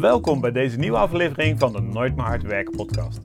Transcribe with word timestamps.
Welkom 0.00 0.40
bij 0.40 0.52
deze 0.52 0.78
nieuwe 0.78 0.96
aflevering 0.96 1.58
van 1.58 1.72
de 1.72 1.80
Nooit 1.80 2.16
meer 2.16 2.24
hard 2.24 2.42
werken 2.42 2.76
podcast. 2.76 3.20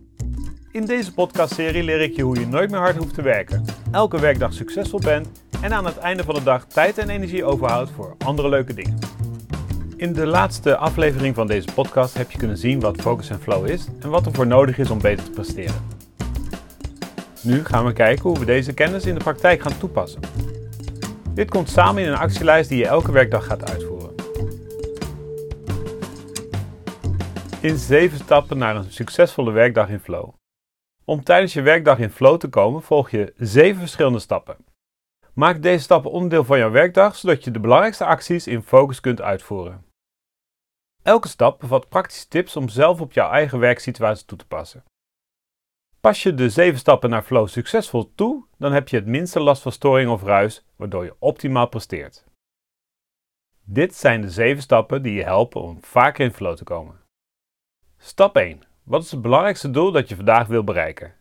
In 0.71 0.85
deze 0.85 1.13
podcastserie 1.13 1.83
leer 1.83 2.01
ik 2.01 2.15
je 2.15 2.21
hoe 2.21 2.39
je 2.39 2.47
nooit 2.47 2.71
meer 2.71 2.79
hard 2.79 2.95
hoeft 2.95 3.13
te 3.13 3.21
werken, 3.21 3.65
elke 3.91 4.19
werkdag 4.19 4.53
succesvol 4.53 4.99
bent 4.99 5.27
en 5.61 5.73
aan 5.73 5.85
het 5.85 5.97
einde 5.97 6.23
van 6.23 6.35
de 6.35 6.43
dag 6.43 6.65
tijd 6.65 6.97
en 6.97 7.09
energie 7.09 7.43
overhoudt 7.43 7.91
voor 7.91 8.15
andere 8.25 8.49
leuke 8.49 8.73
dingen. 8.73 8.97
In 9.97 10.13
de 10.13 10.25
laatste 10.25 10.77
aflevering 10.77 11.35
van 11.35 11.47
deze 11.47 11.67
podcast 11.73 12.17
heb 12.17 12.31
je 12.31 12.37
kunnen 12.37 12.57
zien 12.57 12.79
wat 12.79 13.01
focus 13.01 13.29
en 13.29 13.39
flow 13.39 13.67
is 13.67 13.87
en 13.99 14.09
wat 14.09 14.25
er 14.25 14.33
voor 14.33 14.47
nodig 14.47 14.77
is 14.77 14.89
om 14.89 15.01
beter 15.01 15.25
te 15.25 15.31
presteren. 15.31 15.85
Nu 17.41 17.65
gaan 17.65 17.85
we 17.85 17.93
kijken 17.93 18.23
hoe 18.23 18.39
we 18.39 18.45
deze 18.45 18.73
kennis 18.73 19.05
in 19.05 19.15
de 19.15 19.23
praktijk 19.23 19.61
gaan 19.61 19.77
toepassen. 19.77 20.21
Dit 21.33 21.49
komt 21.49 21.69
samen 21.69 22.03
in 22.03 22.09
een 22.09 22.17
actielijst 22.17 22.69
die 22.69 22.77
je 22.77 22.87
elke 22.87 23.11
werkdag 23.11 23.45
gaat 23.45 23.69
uitvoeren. 23.69 23.94
In 27.65 27.77
7 27.77 28.17
stappen 28.17 28.57
naar 28.57 28.75
een 28.75 28.91
succesvolle 28.91 29.51
werkdag 29.51 29.89
in 29.89 29.99
Flow. 29.99 30.33
Om 31.05 31.23
tijdens 31.23 31.53
je 31.53 31.61
werkdag 31.61 31.99
in 31.99 32.09
Flow 32.09 32.39
te 32.39 32.47
komen, 32.47 32.81
volg 32.81 33.09
je 33.09 33.33
7 33.37 33.79
verschillende 33.79 34.19
stappen. 34.19 34.57
Maak 35.33 35.61
deze 35.61 35.83
stappen 35.83 36.11
onderdeel 36.11 36.43
van 36.43 36.57
jouw 36.57 36.71
werkdag, 36.71 37.15
zodat 37.15 37.43
je 37.43 37.51
de 37.51 37.59
belangrijkste 37.59 38.05
acties 38.05 38.47
in 38.47 38.61
focus 38.61 38.99
kunt 38.99 39.21
uitvoeren. 39.21 39.85
Elke 41.03 41.27
stap 41.27 41.59
bevat 41.59 41.89
praktische 41.89 42.27
tips 42.27 42.55
om 42.55 42.69
zelf 42.69 43.01
op 43.01 43.11
jouw 43.11 43.29
eigen 43.29 43.59
werksituatie 43.59 44.25
toe 44.25 44.37
te 44.37 44.47
passen. 44.47 44.83
Pas 45.99 46.23
je 46.23 46.33
de 46.33 46.49
7 46.49 46.79
stappen 46.79 47.09
naar 47.09 47.23
Flow 47.23 47.47
succesvol 47.47 48.11
toe, 48.15 48.45
dan 48.57 48.71
heb 48.71 48.89
je 48.89 48.95
het 48.95 49.05
minste 49.05 49.39
last 49.39 49.61
van 49.61 49.71
storing 49.71 50.09
of 50.09 50.23
ruis, 50.23 50.65
waardoor 50.75 51.03
je 51.03 51.15
optimaal 51.19 51.67
presteert. 51.67 52.25
Dit 53.63 53.95
zijn 53.95 54.21
de 54.21 54.29
7 54.29 54.61
stappen 54.61 55.01
die 55.01 55.13
je 55.13 55.23
helpen 55.23 55.61
om 55.61 55.83
vaker 55.83 56.25
in 56.25 56.33
Flow 56.33 56.55
te 56.55 56.63
komen. 56.63 57.03
Stap 58.05 58.35
1. 58.35 58.61
Wat 58.83 59.03
is 59.03 59.11
het 59.11 59.21
belangrijkste 59.21 59.69
doel 59.69 59.91
dat 59.91 60.09
je 60.09 60.15
vandaag 60.15 60.47
wil 60.47 60.63
bereiken? 60.63 61.13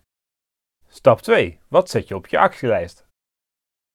Stap 0.89 1.21
2. 1.21 1.61
Wat 1.69 1.91
zet 1.91 2.09
je 2.09 2.15
op 2.15 2.27
je 2.27 2.39
actielijst? 2.39 3.07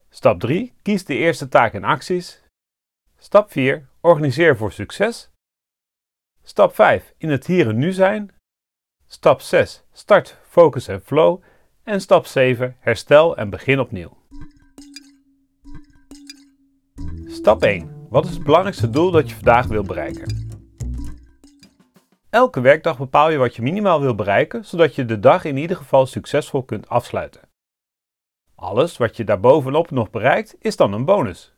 Stap 0.09 0.40
3. 0.40 0.73
Kies 0.82 1.06
de 1.06 1.16
eerste 1.16 1.48
taak 1.48 1.73
en 1.73 1.84
acties. 1.84 2.44
Stap 3.17 3.52
4. 3.52 3.88
Organiseer 4.02 4.58
voor 4.58 4.72
succes. 4.72 5.30
Stap 6.44 6.76
5. 6.76 7.14
In 7.17 7.30
het 7.30 7.45
hier 7.45 7.67
en 7.67 7.78
nu 7.78 7.92
zijn. 7.92 8.36
Stap 9.08 9.42
6. 9.42 9.84
Start, 9.92 10.38
focus 10.48 10.88
en 10.88 11.02
flow. 11.02 11.44
En 11.84 12.02
stap 12.02 12.26
7. 12.26 12.78
Herstel 12.80 13.38
en 13.38 13.50
begin 13.50 13.80
opnieuw. 13.80 14.17
Stap 17.28 17.64
1. 17.64 18.08
Wat 18.10 18.26
is 18.26 18.34
het 18.34 18.44
belangrijkste 18.44 18.90
doel 18.90 19.12
dat 19.12 19.30
je 19.30 19.36
vandaag 19.36 19.66
wil 19.66 19.84
bereiken? 19.84 20.48
Elke 22.30 22.61
werkdag 22.61 22.97
bepaal 22.97 23.30
je 23.30 23.38
wat 23.38 23.55
je 23.55 23.61
minimaal 23.61 24.02
wil 24.02 24.16
bereiken, 24.16 24.66
zodat 24.66 24.95
je 24.95 25.05
de 25.05 25.19
dag 25.19 25.44
in 25.44 25.58
ieder 25.58 25.77
geval 25.77 26.05
succesvol 26.05 26.63
kunt 26.63 26.89
afsluiten. 26.89 27.41
Alles 28.55 28.97
wat 28.97 29.17
je 29.17 29.23
daarbovenop 29.23 29.91
nog 29.91 30.09
bereikt, 30.09 30.55
is 30.59 30.75
dan 30.75 30.94
een 30.94 31.05
bonus. 31.05 31.53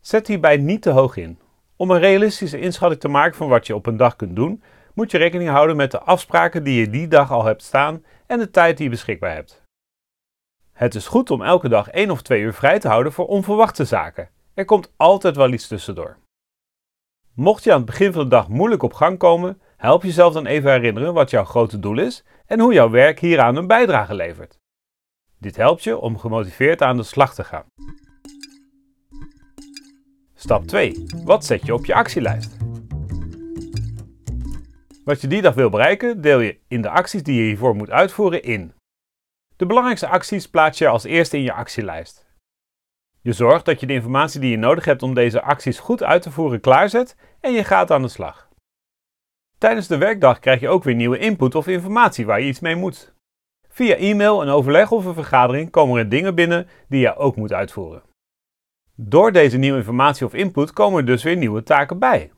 Zet 0.00 0.26
hierbij 0.26 0.56
niet 0.56 0.82
te 0.82 0.90
hoog 0.90 1.16
in. 1.16 1.38
Om 1.76 1.90
een 1.90 1.98
realistische 1.98 2.60
inschatting 2.60 3.00
te 3.00 3.08
maken 3.08 3.36
van 3.36 3.48
wat 3.48 3.66
je 3.66 3.74
op 3.74 3.86
een 3.86 3.96
dag 3.96 4.16
kunt 4.16 4.36
doen, 4.36 4.62
moet 4.94 5.10
je 5.10 5.18
rekening 5.18 5.50
houden 5.50 5.76
met 5.76 5.90
de 5.90 6.00
afspraken 6.00 6.64
die 6.64 6.80
je 6.80 6.90
die 6.90 7.08
dag 7.08 7.30
al 7.30 7.44
hebt 7.44 7.62
staan 7.62 8.04
en 8.26 8.38
de 8.38 8.50
tijd 8.50 8.76
die 8.76 8.84
je 8.84 8.90
beschikbaar 8.90 9.34
hebt. 9.34 9.62
Het 10.72 10.94
is 10.94 11.06
goed 11.06 11.30
om 11.30 11.42
elke 11.42 11.68
dag 11.68 11.90
1 11.90 12.10
of 12.10 12.22
2 12.22 12.40
uur 12.40 12.54
vrij 12.54 12.78
te 12.78 12.88
houden 12.88 13.12
voor 13.12 13.26
onverwachte 13.26 13.84
zaken. 13.84 14.30
Er 14.54 14.64
komt 14.64 14.92
altijd 14.96 15.36
wel 15.36 15.52
iets 15.52 15.68
tussendoor. 15.68 16.16
Mocht 17.34 17.64
je 17.64 17.70
aan 17.70 17.76
het 17.76 17.86
begin 17.86 18.12
van 18.12 18.22
de 18.22 18.28
dag 18.28 18.48
moeilijk 18.48 18.82
op 18.82 18.92
gang 18.92 19.18
komen, 19.18 19.60
help 19.76 20.02
jezelf 20.02 20.32
dan 20.32 20.46
even 20.46 20.70
herinneren 20.70 21.14
wat 21.14 21.30
jouw 21.30 21.44
grote 21.44 21.78
doel 21.78 21.98
is 21.98 22.24
en 22.46 22.60
hoe 22.60 22.72
jouw 22.72 22.90
werk 22.90 23.20
hieraan 23.20 23.56
een 23.56 23.66
bijdrage 23.66 24.14
levert. 24.14 24.58
Dit 25.38 25.56
helpt 25.56 25.84
je 25.84 25.98
om 25.98 26.18
gemotiveerd 26.18 26.82
aan 26.82 26.96
de 26.96 27.02
slag 27.02 27.34
te 27.34 27.44
gaan. 27.44 27.66
Stap 30.34 30.66
2. 30.66 31.06
Wat 31.24 31.44
zet 31.44 31.66
je 31.66 31.74
op 31.74 31.84
je 31.84 31.94
actielijst? 31.94 32.56
Wat 35.04 35.20
je 35.20 35.26
die 35.26 35.42
dag 35.42 35.54
wil 35.54 35.70
bereiken, 35.70 36.20
deel 36.20 36.40
je 36.40 36.58
in 36.68 36.82
de 36.82 36.90
acties 36.90 37.22
die 37.22 37.34
je 37.34 37.42
hiervoor 37.42 37.76
moet 37.76 37.90
uitvoeren 37.90 38.42
in. 38.42 38.74
De 39.56 39.66
belangrijkste 39.66 40.08
acties 40.08 40.48
plaats 40.48 40.78
je 40.78 40.88
als 40.88 41.04
eerste 41.04 41.36
in 41.36 41.42
je 41.42 41.52
actielijst. 41.52 42.26
Je 43.20 43.32
zorgt 43.32 43.64
dat 43.64 43.80
je 43.80 43.86
de 43.86 43.92
informatie 43.92 44.40
die 44.40 44.50
je 44.50 44.56
nodig 44.56 44.84
hebt 44.84 45.02
om 45.02 45.14
deze 45.14 45.42
acties 45.42 45.78
goed 45.78 46.02
uit 46.02 46.22
te 46.22 46.30
voeren 46.30 46.60
klaarzet 46.60 47.16
en 47.40 47.52
je 47.52 47.64
gaat 47.64 47.90
aan 47.90 48.02
de 48.02 48.08
slag. 48.08 48.45
Tijdens 49.58 49.86
de 49.86 49.96
werkdag 49.96 50.38
krijg 50.38 50.60
je 50.60 50.68
ook 50.68 50.84
weer 50.84 50.94
nieuwe 50.94 51.18
input 51.18 51.54
of 51.54 51.66
informatie 51.66 52.26
waar 52.26 52.40
je 52.40 52.48
iets 52.48 52.60
mee 52.60 52.76
moet. 52.76 53.14
Via 53.68 53.94
e-mail, 53.94 54.42
een 54.42 54.48
overleg 54.48 54.90
of 54.90 55.04
een 55.04 55.14
vergadering 55.14 55.70
komen 55.70 55.98
er 55.98 56.08
dingen 56.08 56.34
binnen 56.34 56.68
die 56.88 57.00
je 57.00 57.16
ook 57.16 57.36
moet 57.36 57.52
uitvoeren. 57.52 58.02
Door 58.94 59.32
deze 59.32 59.56
nieuwe 59.56 59.78
informatie 59.78 60.26
of 60.26 60.34
input 60.34 60.72
komen 60.72 60.98
er 60.98 61.06
dus 61.06 61.22
weer 61.22 61.36
nieuwe 61.36 61.62
taken 61.62 61.98
bij. 61.98 62.32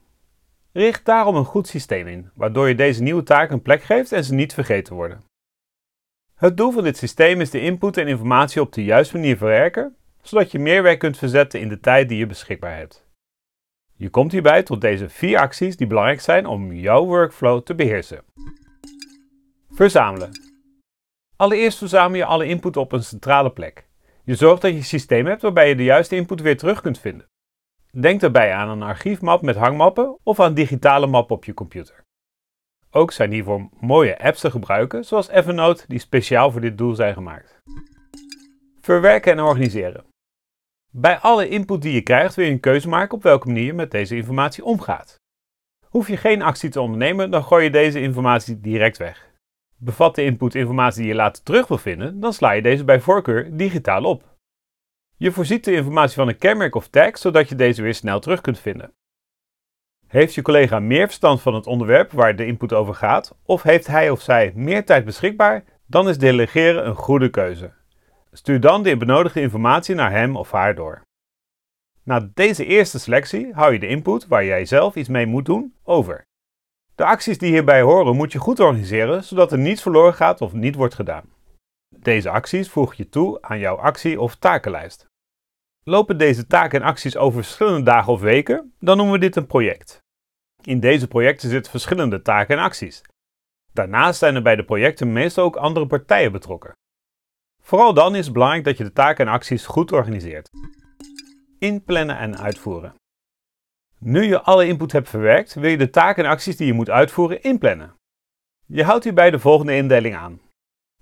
Richt 0.73 1.05
daarom 1.05 1.37
een 1.37 1.45
goed 1.45 1.67
systeem 1.67 2.07
in, 2.07 2.31
waardoor 2.35 2.69
je 2.69 2.75
deze 2.75 3.03
nieuwe 3.03 3.23
taken 3.23 3.55
een 3.55 3.63
plek 3.63 3.83
geeft 3.83 4.13
en 4.13 4.25
ze 4.25 4.35
niet 4.35 4.55
vergeten 4.55 4.95
worden. 4.95 5.25
Het 6.35 6.57
doel 6.57 6.73
van 6.73 6.85
dit 6.85 6.97
systeem 6.97 7.41
is 7.41 7.51
de 7.51 7.61
input 7.61 7.97
en 7.97 8.09
informatie 8.09 8.61
op 8.61 8.73
de 8.73 8.85
juiste 8.85 9.17
manier 9.17 9.37
verwerken, 9.37 9.97
zodat 10.23 10.51
je 10.51 10.59
meer 10.59 10.83
werk 10.83 10.99
kunt 10.99 11.19
verzetten 11.19 11.61
in 11.61 11.69
de 11.69 11.81
tijd 11.81 12.09
die 12.09 12.19
je 12.19 12.27
beschikbaar 12.27 12.77
hebt. 12.77 13.08
Je 13.99 14.11
komt 14.11 14.33
hierbij 14.33 14.63
tot 14.63 14.81
deze 14.81 15.09
vier 15.09 15.39
acties 15.39 15.77
die 15.77 15.87
belangrijk 15.87 16.21
zijn 16.21 16.47
om 16.47 16.73
jouw 16.73 17.05
workflow 17.05 17.63
te 17.63 17.75
beheersen. 17.75 18.25
Verzamelen. 19.71 20.31
Allereerst 21.37 21.79
verzamel 21.79 22.17
je 22.17 22.25
alle 22.25 22.47
input 22.47 22.77
op 22.77 22.93
een 22.93 23.03
centrale 23.03 23.51
plek. 23.51 23.89
Je 24.25 24.35
zorgt 24.35 24.63
dat 24.63 24.71
je 24.71 24.77
een 24.77 24.85
systeem 24.85 25.27
hebt 25.27 25.43
waarbij 25.43 25.69
je 25.69 25.77
de 25.77 25.85
juiste 25.85 26.17
input 26.17 26.41
weer 26.41 26.57
terug 26.57 26.81
kunt 26.81 26.99
vinden. 26.99 27.27
Denk 28.01 28.21
daarbij 28.21 28.53
aan 28.53 28.69
een 28.69 28.83
archiefmap 28.83 29.43
met 29.43 29.57
hangmappen 29.57 30.19
of 30.23 30.41
aan 30.41 30.55
digitale 30.55 31.07
mappen 31.07 31.37
op 31.37 31.45
je 31.45 31.55
computer. 31.55 32.05
Ook 32.91 33.13
zijn 33.13 33.33
hiervoor 33.33 33.69
mooie 33.81 34.19
apps 34.19 34.41
te 34.41 34.51
gebruiken, 34.51 35.05
zoals 35.05 35.29
Evernote, 35.29 35.85
die 35.87 35.99
speciaal 35.99 36.51
voor 36.51 36.61
dit 36.61 36.79
doel 36.79 36.95
zijn 36.95 37.15
gemaakt. 37.15 37.61
Verwerken 38.81 39.33
en 39.33 39.41
organiseren. 39.41 40.05
Bij 40.93 41.19
alle 41.19 41.49
input 41.49 41.83
die 41.83 41.93
je 41.93 42.03
krijgt 42.03 42.35
wil 42.35 42.45
je 42.45 42.51
een 42.51 42.61
keuze 42.61 42.89
maken 42.89 43.17
op 43.17 43.23
welke 43.23 43.47
manier 43.47 43.65
je 43.65 43.73
met 43.73 43.91
deze 43.91 44.17
informatie 44.17 44.65
omgaat. 44.65 45.21
Hoef 45.87 46.09
je 46.09 46.17
geen 46.17 46.43
actie 46.43 46.71
te 46.71 46.81
ondernemen, 46.81 47.31
dan 47.31 47.45
gooi 47.45 47.65
je 47.65 47.71
deze 47.71 48.01
informatie 48.01 48.61
direct 48.61 48.97
weg. 48.97 49.27
Bevat 49.77 50.15
de 50.15 50.25
input 50.25 50.55
informatie 50.55 51.01
die 51.01 51.11
je 51.11 51.17
later 51.17 51.43
terug 51.43 51.67
wil 51.69 51.79
vinden, 51.79 52.21
dan 52.21 52.33
sla 52.33 52.51
je 52.51 52.63
deze 52.63 52.85
bij 52.85 53.01
voorkeur 53.01 53.57
digitaal 53.57 54.05
op. 54.05 54.37
Je 55.17 55.33
voorziet 55.33 55.65
de 55.65 55.73
informatie 55.73 56.17
van 56.17 56.29
een 56.29 56.39
kenmerk 56.39 56.75
of 56.75 56.89
tag, 56.89 57.19
zodat 57.19 57.49
je 57.49 57.55
deze 57.55 57.83
weer 57.83 57.95
snel 57.95 58.21
terug 58.21 58.41
kunt 58.41 58.59
vinden. 58.59 58.93
Heeft 60.07 60.35
je 60.35 60.43
collega 60.43 60.81
meer 60.81 61.07
verstand 61.07 61.43
van 61.43 61.55
het 61.55 61.67
onderwerp 61.67 62.13
waar 62.13 62.37
de 62.37 62.47
input 62.47 62.73
over 62.73 62.95
gaat, 62.95 63.39
of 63.45 63.63
heeft 63.63 63.87
hij 63.87 64.11
of 64.11 64.21
zij 64.21 64.53
meer 64.55 64.85
tijd 64.85 65.05
beschikbaar, 65.05 65.65
dan 65.87 66.09
is 66.09 66.19
delegeren 66.19 66.87
een 66.87 66.95
goede 66.95 67.31
keuze. 67.31 67.78
Stuur 68.39 68.61
dan 68.61 68.83
de 68.83 68.97
benodigde 68.97 69.41
informatie 69.41 69.95
naar 69.95 70.11
hem 70.11 70.37
of 70.37 70.51
haar 70.51 70.75
door. 70.75 71.03
Na 72.03 72.31
deze 72.35 72.65
eerste 72.65 72.99
selectie 72.99 73.53
hou 73.53 73.73
je 73.73 73.79
de 73.79 73.87
input 73.87 74.27
waar 74.27 74.45
jij 74.45 74.65
zelf 74.65 74.95
iets 74.95 75.09
mee 75.09 75.27
moet 75.27 75.45
doen 75.45 75.75
over. 75.83 76.25
De 76.95 77.05
acties 77.05 77.39
die 77.39 77.51
hierbij 77.51 77.83
horen 77.83 78.17
moet 78.17 78.33
je 78.33 78.39
goed 78.39 78.61
organiseren 78.61 79.25
zodat 79.25 79.53
er 79.53 79.59
niets 79.59 79.83
verloren 79.83 80.15
gaat 80.15 80.41
of 80.41 80.53
niet 80.53 80.75
wordt 80.75 80.95
gedaan. 80.95 81.33
Deze 81.97 82.31
acties 82.31 82.71
voeg 82.71 82.95
je 82.95 83.09
toe 83.09 83.43
aan 83.43 83.59
jouw 83.59 83.77
actie- 83.77 84.21
of 84.21 84.37
takenlijst. 84.37 85.07
Lopen 85.85 86.19
deze 86.19 86.47
taken 86.47 86.81
en 86.81 86.87
acties 86.87 87.17
over 87.17 87.43
verschillende 87.43 87.83
dagen 87.83 88.13
of 88.13 88.21
weken, 88.21 88.75
dan 88.79 88.97
noemen 88.97 89.15
we 89.15 89.21
dit 89.21 89.37
een 89.37 89.47
project. 89.47 89.99
In 90.63 90.81
deze 90.81 91.09
projecten 91.09 91.51
zitten 91.51 91.71
verschillende 91.71 92.23
taken 92.23 92.57
en 92.57 92.63
acties. 92.63 93.03
Daarnaast 93.73 94.19
zijn 94.19 94.35
er 94.35 94.43
bij 94.43 94.57
de 94.57 94.65
projecten 94.65 95.13
meestal 95.13 95.45
ook 95.45 95.57
andere 95.57 95.87
partijen 95.87 96.33
betrokken. 96.33 96.77
Vooral 97.69 97.95
dan 97.95 98.15
is 98.15 98.25
het 98.25 98.33
belangrijk 98.33 98.65
dat 98.65 98.77
je 98.77 98.85
de 98.85 98.93
taken 98.93 99.27
en 99.27 99.33
acties 99.33 99.67
goed 99.67 99.93
organiseert. 99.93 100.51
Inplannen 101.59 102.19
en 102.19 102.39
uitvoeren. 102.39 102.95
Nu 103.99 104.23
je 104.23 104.41
alle 104.41 104.67
input 104.67 104.93
hebt 104.93 105.09
verwerkt, 105.09 105.55
wil 105.55 105.71
je 105.71 105.77
de 105.77 105.91
taken 105.91 106.25
en 106.25 106.31
acties 106.31 106.57
die 106.57 106.67
je 106.67 106.73
moet 106.73 106.91
uitvoeren 106.91 107.43
inplannen. 107.43 107.95
Je 108.67 108.85
houdt 108.85 109.05
hierbij 109.05 109.31
de 109.31 109.39
volgende 109.39 109.77
indeling 109.77 110.17
aan. 110.17 110.41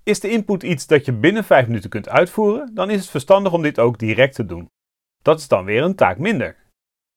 Is 0.03 0.21
de 0.21 0.31
input 0.31 0.63
iets 0.63 0.87
dat 0.87 1.05
je 1.05 1.13
binnen 1.13 1.45
5 1.45 1.67
minuten 1.67 1.91
kunt 1.91 2.09
uitvoeren, 2.09 2.75
dan 2.75 2.91
is 2.91 3.01
het 3.01 3.11
verstandig 3.11 3.53
om 3.53 3.63
dit 3.63 3.79
ook 3.79 3.99
direct 3.99 4.35
te 4.35 4.47
doen. 4.47 4.71
Dat 5.23 5.39
is 5.39 5.49
dan 5.49 5.65
weer 5.65 5.83
een 5.83 5.97
taak 5.97 6.19
minder. 6.19 6.57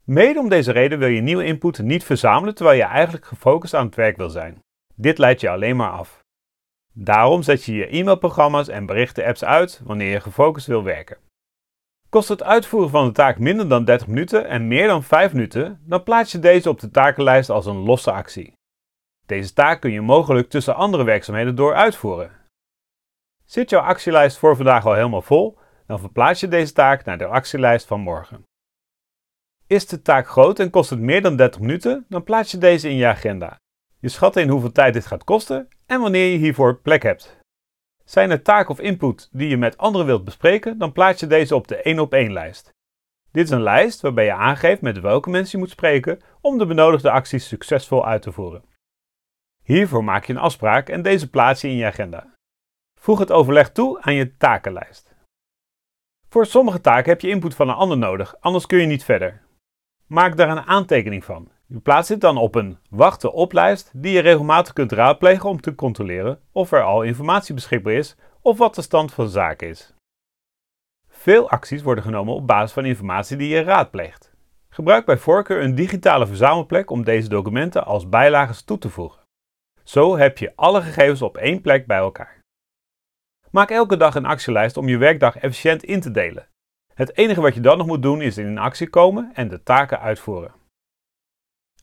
Mede 0.04 0.40
om 0.40 0.50
deze 0.50 0.72
reden 0.72 1.00
wil 1.00 1.07
je 1.07 1.22
nieuwe 1.22 1.46
input 1.46 1.81
niet 1.81 2.04
verzamelen 2.04 2.56
terwijl 2.56 2.78
je 2.78 2.84
eigenlijk 2.84 3.25
gefocust 3.25 3.74
aan 3.74 3.86
het 3.86 3.96
werk 3.96 4.18
wil 4.18 4.30
zijn. 4.30 4.60
Dit 4.96 5.18
leidt 5.18 5.42
je 5.42 5.50
alleen 5.50 5.75
maar 5.75 5.92
af. 5.92 6.19
Daarom 7.01 7.44
zet 7.44 7.63
je 7.63 7.74
je 7.74 7.88
e-mailprogramma's 7.88 8.68
en 8.68 8.86
berichten-apps 8.86 9.44
uit 9.44 9.81
wanneer 9.84 10.12
je 10.12 10.19
gefocust 10.19 10.68
wil 10.68 10.84
werken. 10.84 11.18
Kost 12.10 12.30
het 12.30 12.44
uitvoeren 12.44 12.90
van 12.90 13.06
de 13.06 13.12
taak 13.12 13.38
minder 13.38 13.69
dan 13.69 13.86
30 13.86 14.07
minuten 14.07 14.48
en 14.48 14.68
meer 14.68 14.88
dan 14.88 15.04
5 15.04 15.34
minuten, 15.34 15.81
dan 15.86 16.04
plaats 16.04 16.31
je 16.31 16.40
deze 16.40 16.69
op 16.69 16.80
de 16.80 16.92
takenlijst 16.92 17.50
als 17.50 17.66
een 17.66 17.78
losse 17.78 18.12
actie. 18.12 18.54
Deze 19.25 19.54
taak 19.54 19.81
kun 19.81 19.92
je 19.92 20.01
mogelijk 20.01 20.50
tussen 20.50 20.75
andere 20.75 21.04
werkzaamheden 21.04 21.56
door 21.56 21.75
uitvoeren. 21.75 22.31
Zit 23.46 23.69
jouw 23.69 23.81
actielijst 23.81 24.38
voor 24.38 24.56
vandaag 24.56 24.86
al 24.86 24.94
helemaal 24.94 25.22
vol, 25.22 25.57
dan 25.88 26.00
verplaats 26.00 26.40
je 26.40 26.48
deze 26.48 26.74
taak 26.74 27.06
naar 27.06 27.18
de 27.18 27.25
actielijst 27.25 27.88
van 27.88 28.00
morgen. 28.00 28.44
Is 29.68 29.88
de 29.88 30.01
taak 30.01 30.28
groot 30.28 30.60
en 30.60 30.69
kost 30.69 30.90
het 30.90 31.00
meer 31.00 31.22
dan 31.22 31.36
30 31.36 31.62
minuten, 31.62 32.06
dan 32.10 32.24
plaats 32.24 32.51
je 32.51 32.57
deze 32.57 32.90
in 32.90 32.96
je 32.96 33.07
agenda. 33.07 33.57
Je 34.00 34.10
schat 34.10 34.36
in 34.36 34.50
hoeveel 34.50 34.72
tijd 34.72 34.94
dit 34.94 35.06
gaat 35.06 35.24
kosten 35.24 35.68
en 35.86 36.01
wanneer 36.01 36.31
je 36.31 36.38
hiervoor 36.38 36.80
plek 36.80 37.04
hebt. 37.04 37.38
Zijn 38.04 38.31
er 38.31 38.42
taken 38.42 38.69
of 38.69 38.80
input 38.80 39.30
die 39.31 39.50
je 39.50 39.57
met 39.57 39.78
anderen 39.78 40.06
wilt 40.07 40.24
bespreken, 40.24 40.78
dan 40.78 40.92
plaats 40.92 41.19
je 41.19 41.28
deze 41.28 41.56
op 41.56 41.68
de 41.68 41.81
1 41.81 42.00
op 42.00 42.13
1 42.13 42.34
lijst. 42.34 42.69
Dit 43.31 43.46
is 43.46 43.50
een 43.50 43.62
lijst 43.62 44.01
waarbij 44.01 44.25
je 44.25 44.34
aangeeft 44.34 44.81
met 44.81 45.00
welke 45.00 45.30
mensen 45.30 45.51
je 45.51 45.66
moet 45.66 45.74
spreken 45.74 46.22
om 46.42 46.57
de 46.57 46.66
benodigde 46.66 47.12
acties 47.12 47.48
succesvol 47.48 48.06
uit 48.06 48.22
te 48.22 48.31
voeren. 48.31 48.63
Hiervoor 49.63 50.04
maak 50.04 50.25
je 50.25 50.34
een 50.34 50.40
afspraak 50.40 50.90
en 50.90 51.01
deze 51.01 51.30
plaats 51.30 51.62
je 51.62 51.68
in 51.68 51.75
je 51.75 51.86
agenda. 51.86 52.34
Voeg 53.00 53.19
het 53.19 53.31
overleg 53.31 53.72
toe 53.72 54.01
aan 54.01 54.13
je 54.13 54.38
takenlijst. 54.38 55.16
Voor 56.30 56.46
sommige 56.46 56.81
taken 56.81 57.10
heb 57.10 57.22
je 57.22 57.30
input 57.30 57.56
van 57.56 57.69
een 57.69 57.75
ander 57.75 57.98
nodig, 57.98 58.36
anders 58.40 58.66
kun 58.66 58.80
je 58.80 58.86
niet 58.86 59.04
verder. 59.04 59.42
Maak 60.06 60.38
daar 60.38 60.50
een 60.50 60.66
aantekening 60.66 61.24
van. 61.24 61.51
Je 61.71 61.80
plaatst 61.80 62.10
dit 62.10 62.21
dan 62.21 62.38
op 62.38 62.56
een 62.56 62.77
wachten 62.89 63.33
oplijst 63.33 63.92
die 63.94 64.12
je 64.12 64.19
regelmatig 64.19 64.74
kunt 64.74 64.92
raadplegen 64.92 65.50
om 65.50 65.62
te 65.62 65.75
controleren 65.75 66.39
of 66.51 66.71
er 66.71 66.83
al 66.83 67.01
informatie 67.01 67.54
beschikbaar 67.54 67.94
is 67.94 68.16
of 68.42 68.57
wat 68.57 68.75
de 68.75 68.81
stand 68.81 69.13
van 69.13 69.30
zaak 69.30 69.62
is. 69.62 69.94
Veel 71.07 71.50
acties 71.50 71.81
worden 71.81 72.04
genomen 72.04 72.33
op 72.33 72.48
basis 72.48 72.71
van 72.71 72.86
informatie 72.86 73.38
die 73.38 73.50
je 73.50 73.63
raadpleegt. 73.63 74.31
Gebruik 74.69 75.06
bij 75.06 75.18
voorkeur 75.18 75.63
een 75.63 75.75
digitale 75.75 76.27
verzamelplek 76.27 76.89
om 76.89 77.04
deze 77.04 77.30
documenten 77.30 77.86
als 77.86 78.10
bijlages 78.10 78.62
toe 78.62 78.77
te 78.77 78.89
voegen. 78.89 79.22
Zo 79.83 80.18
heb 80.18 80.38
je 80.38 80.56
alle 80.56 80.81
gegevens 80.81 81.22
op 81.22 81.38
één 81.38 81.62
plek 81.62 81.86
bij 81.86 81.98
elkaar. 81.98 82.39
Maak 83.51 83.69
elke 83.69 83.98
dag 83.98 84.15
een 84.15 84.25
actielijst 84.25 84.77
om 84.77 84.88
je 84.88 84.98
werkdag 84.98 85.38
efficiënt 85.38 85.83
in 85.83 86.01
te 86.01 86.12
delen. 86.12 86.48
Het 86.94 87.18
enige 87.18 87.42
wat 87.42 87.54
je 87.54 87.62
dan 87.62 87.77
nog 87.77 87.88
moet 87.88 88.01
doen 88.01 88.22
is 88.22 88.38
in 88.38 88.57
actie 88.57 88.89
komen 88.89 89.31
en 89.33 89.48
de 89.48 89.63
taken 89.63 90.00
uitvoeren. 90.00 90.58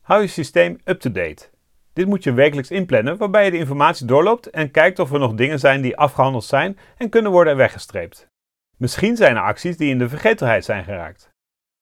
Hou 0.06 0.20
je 0.20 0.26
systeem 0.26 0.79
up-to-date. 0.85 1.50
Dit 1.93 2.06
moet 2.06 2.25
je 2.25 2.32
wekelijks 2.32 2.70
inplannen 2.70 3.17
waarbij 3.17 3.44
je 3.44 3.50
de 3.50 3.56
informatie 3.56 4.06
doorloopt 4.06 4.50
en 4.50 4.70
kijkt 4.70 4.99
of 4.99 5.12
er 5.12 5.19
nog 5.19 5.35
dingen 5.35 5.58
zijn 5.58 5.81
die 5.81 5.97
afgehandeld 5.97 6.44
zijn 6.44 6.79
en 6.97 7.08
kunnen 7.08 7.31
worden 7.31 7.56
weggestreept. 7.56 8.29
Misschien 8.76 9.17
zijn 9.17 9.37
er 9.37 9.43
acties 9.43 9.76
die 9.76 9.91
in 9.91 9.99
de 9.99 10.08
vergetelheid 10.08 10.64
zijn 10.64 10.85
geraakt. 10.85 11.31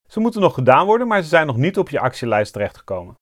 Ze 0.08 0.20
moeten 0.20 0.40
nog 0.40 0.54
gedaan 0.54 0.86
worden, 0.86 1.06
maar 1.06 1.22
ze 1.22 1.28
zijn 1.28 1.46
nog 1.46 1.56
niet 1.56 1.78
op 1.78 1.88
je 1.88 2.00
actielijst 2.00 2.52
terechtgekomen. 2.52 3.14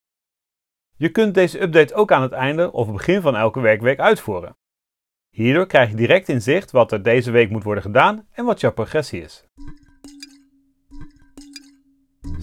Je 0.96 1.08
kunt 1.08 1.34
deze 1.34 1.62
update 1.62 1.94
ook 1.94 2.12
aan 2.12 2.22
het 2.22 2.32
einde 2.32 2.72
of 2.72 2.92
begin 2.92 3.20
van 3.20 3.36
elke 3.36 3.60
werkweek 3.60 3.98
uitvoeren. 3.98 4.56
Hierdoor 5.30 5.66
krijg 5.66 5.90
je 5.90 5.96
direct 5.96 6.28
inzicht 6.28 6.70
wat 6.70 6.92
er 6.92 7.02
deze 7.02 7.30
week 7.30 7.50
moet 7.50 7.64
worden 7.64 7.82
gedaan 7.82 8.26
en 8.32 8.44
wat 8.44 8.60
jouw 8.60 8.72
progressie 8.72 9.22
is. 9.22 9.44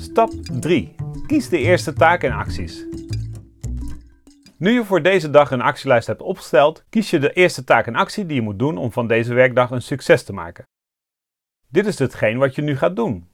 Stap 0.02 0.32
3. 0.60 0.96
Kies 1.28 1.50
de 1.50 1.58
eerste 1.58 1.94
taak 1.94 2.24
en 2.24 2.32
acties. 2.32 2.86
Nu 4.58 4.72
je 4.72 4.86
voor 4.86 5.02
deze 5.02 5.30
dag 5.30 5.52
een 5.52 5.62
actielijst 5.62 6.08
hebt 6.08 6.22
opgesteld, 6.22 6.84
kies 6.90 7.10
je 7.10 7.20
de 7.20 7.34
eerste 7.34 7.64
taak 7.64 7.88
en 7.88 7.96
actie 7.96 8.26
die 8.26 8.36
je 8.36 8.42
moet 8.42 8.60
doen 8.60 8.78
om 8.78 8.92
van 8.92 9.08
deze 9.08 9.34
werkdag 9.34 9.72
een 9.72 9.82
succes 9.82 10.24
te 10.24 10.34
maken. 10.34 10.64
Dit 11.68 11.86
is 11.86 12.00
hetgeen 12.00 12.38
wat 12.38 12.56
je 12.56 12.62
nu 12.62 12.78
gaat 12.78 12.96
doen. 12.96 13.30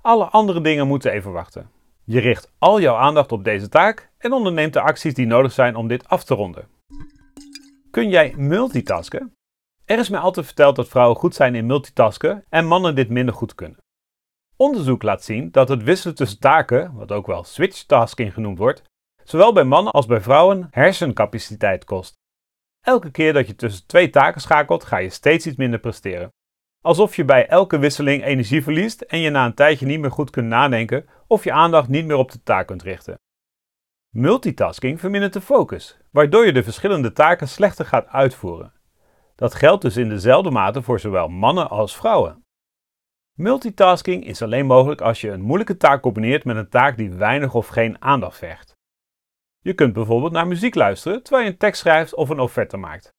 Alle 0.00 0.24
andere 0.24 0.60
dingen 0.60 0.86
moeten 0.86 1.12
even 1.12 1.32
wachten. 1.32 1.70
Je 2.04 2.20
richt 2.20 2.52
al 2.58 2.80
jouw 2.80 2.96
aandacht 2.96 3.32
op 3.32 3.44
deze 3.44 3.68
taak 3.68 4.10
en 4.18 4.32
onderneemt 4.32 4.72
de 4.72 4.80
acties 4.80 5.14
die 5.14 5.26
nodig 5.26 5.52
zijn 5.52 5.76
om 5.76 5.88
dit 5.88 6.08
af 6.08 6.24
te 6.24 6.34
ronden. 6.34 6.68
Kun 7.90 8.08
jij 8.08 8.34
multitasken? 8.36 9.32
Er 9.84 9.98
is 9.98 10.08
mij 10.08 10.20
altijd 10.20 10.46
verteld 10.46 10.76
dat 10.76 10.88
vrouwen 10.88 11.16
goed 11.16 11.34
zijn 11.34 11.54
in 11.54 11.66
multitasken 11.66 12.44
en 12.48 12.66
mannen 12.66 12.94
dit 12.94 13.08
minder 13.08 13.34
goed 13.34 13.54
kunnen. 13.54 13.78
Onderzoek 14.60 15.02
laat 15.02 15.22
zien 15.22 15.50
dat 15.50 15.68
het 15.68 15.82
wisselen 15.82 16.14
tussen 16.14 16.38
taken, 16.38 16.94
wat 16.94 17.12
ook 17.12 17.26
wel 17.26 17.44
switchtasking 17.44 18.32
genoemd 18.32 18.58
wordt, 18.58 18.82
zowel 19.24 19.52
bij 19.52 19.64
mannen 19.64 19.92
als 19.92 20.06
bij 20.06 20.20
vrouwen 20.20 20.68
hersencapaciteit 20.70 21.84
kost. 21.84 22.14
Elke 22.80 23.10
keer 23.10 23.32
dat 23.32 23.46
je 23.46 23.54
tussen 23.54 23.86
twee 23.86 24.10
taken 24.10 24.40
schakelt, 24.40 24.84
ga 24.84 24.96
je 24.96 25.10
steeds 25.10 25.46
iets 25.46 25.56
minder 25.56 25.80
presteren. 25.80 26.28
Alsof 26.84 27.16
je 27.16 27.24
bij 27.24 27.48
elke 27.48 27.78
wisseling 27.78 28.24
energie 28.24 28.62
verliest 28.62 29.00
en 29.00 29.18
je 29.18 29.30
na 29.30 29.44
een 29.44 29.54
tijdje 29.54 29.86
niet 29.86 30.00
meer 30.00 30.10
goed 30.10 30.30
kunt 30.30 30.48
nadenken 30.48 31.08
of 31.26 31.44
je 31.44 31.52
aandacht 31.52 31.88
niet 31.88 32.06
meer 32.06 32.16
op 32.16 32.30
de 32.30 32.42
taak 32.42 32.66
kunt 32.66 32.82
richten. 32.82 33.18
Multitasking 34.14 35.00
vermindert 35.00 35.32
de 35.32 35.40
focus, 35.40 35.98
waardoor 36.10 36.46
je 36.46 36.52
de 36.52 36.62
verschillende 36.62 37.12
taken 37.12 37.48
slechter 37.48 37.84
gaat 37.84 38.06
uitvoeren. 38.06 38.72
Dat 39.34 39.54
geldt 39.54 39.82
dus 39.82 39.96
in 39.96 40.08
dezelfde 40.08 40.50
mate 40.50 40.82
voor 40.82 41.00
zowel 41.00 41.28
mannen 41.28 41.70
als 41.70 41.96
vrouwen. 41.96 42.42
Multitasking 43.38 44.24
is 44.26 44.42
alleen 44.42 44.66
mogelijk 44.66 45.00
als 45.00 45.20
je 45.20 45.30
een 45.30 45.40
moeilijke 45.40 45.76
taak 45.76 46.02
combineert 46.02 46.44
met 46.44 46.56
een 46.56 46.68
taak 46.68 46.96
die 46.96 47.10
weinig 47.10 47.54
of 47.54 47.66
geen 47.66 48.02
aandacht 48.02 48.38
vergt. 48.38 48.76
Je 49.58 49.74
kunt 49.74 49.92
bijvoorbeeld 49.92 50.32
naar 50.32 50.46
muziek 50.46 50.74
luisteren 50.74 51.22
terwijl 51.22 51.44
je 51.44 51.50
een 51.50 51.58
tekst 51.58 51.80
schrijft 51.80 52.14
of 52.14 52.28
een 52.28 52.40
offerte 52.40 52.76
maakt. 52.76 53.12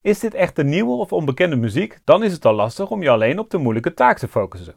Is 0.00 0.18
dit 0.18 0.34
echter 0.34 0.64
nieuwe 0.64 0.96
of 0.96 1.12
onbekende 1.12 1.56
muziek, 1.56 2.00
dan 2.04 2.22
is 2.22 2.32
het 2.32 2.44
al 2.44 2.54
lastig 2.54 2.90
om 2.90 3.02
je 3.02 3.10
alleen 3.10 3.38
op 3.38 3.50
de 3.50 3.58
moeilijke 3.58 3.94
taak 3.94 4.18
te 4.18 4.28
focussen. 4.28 4.74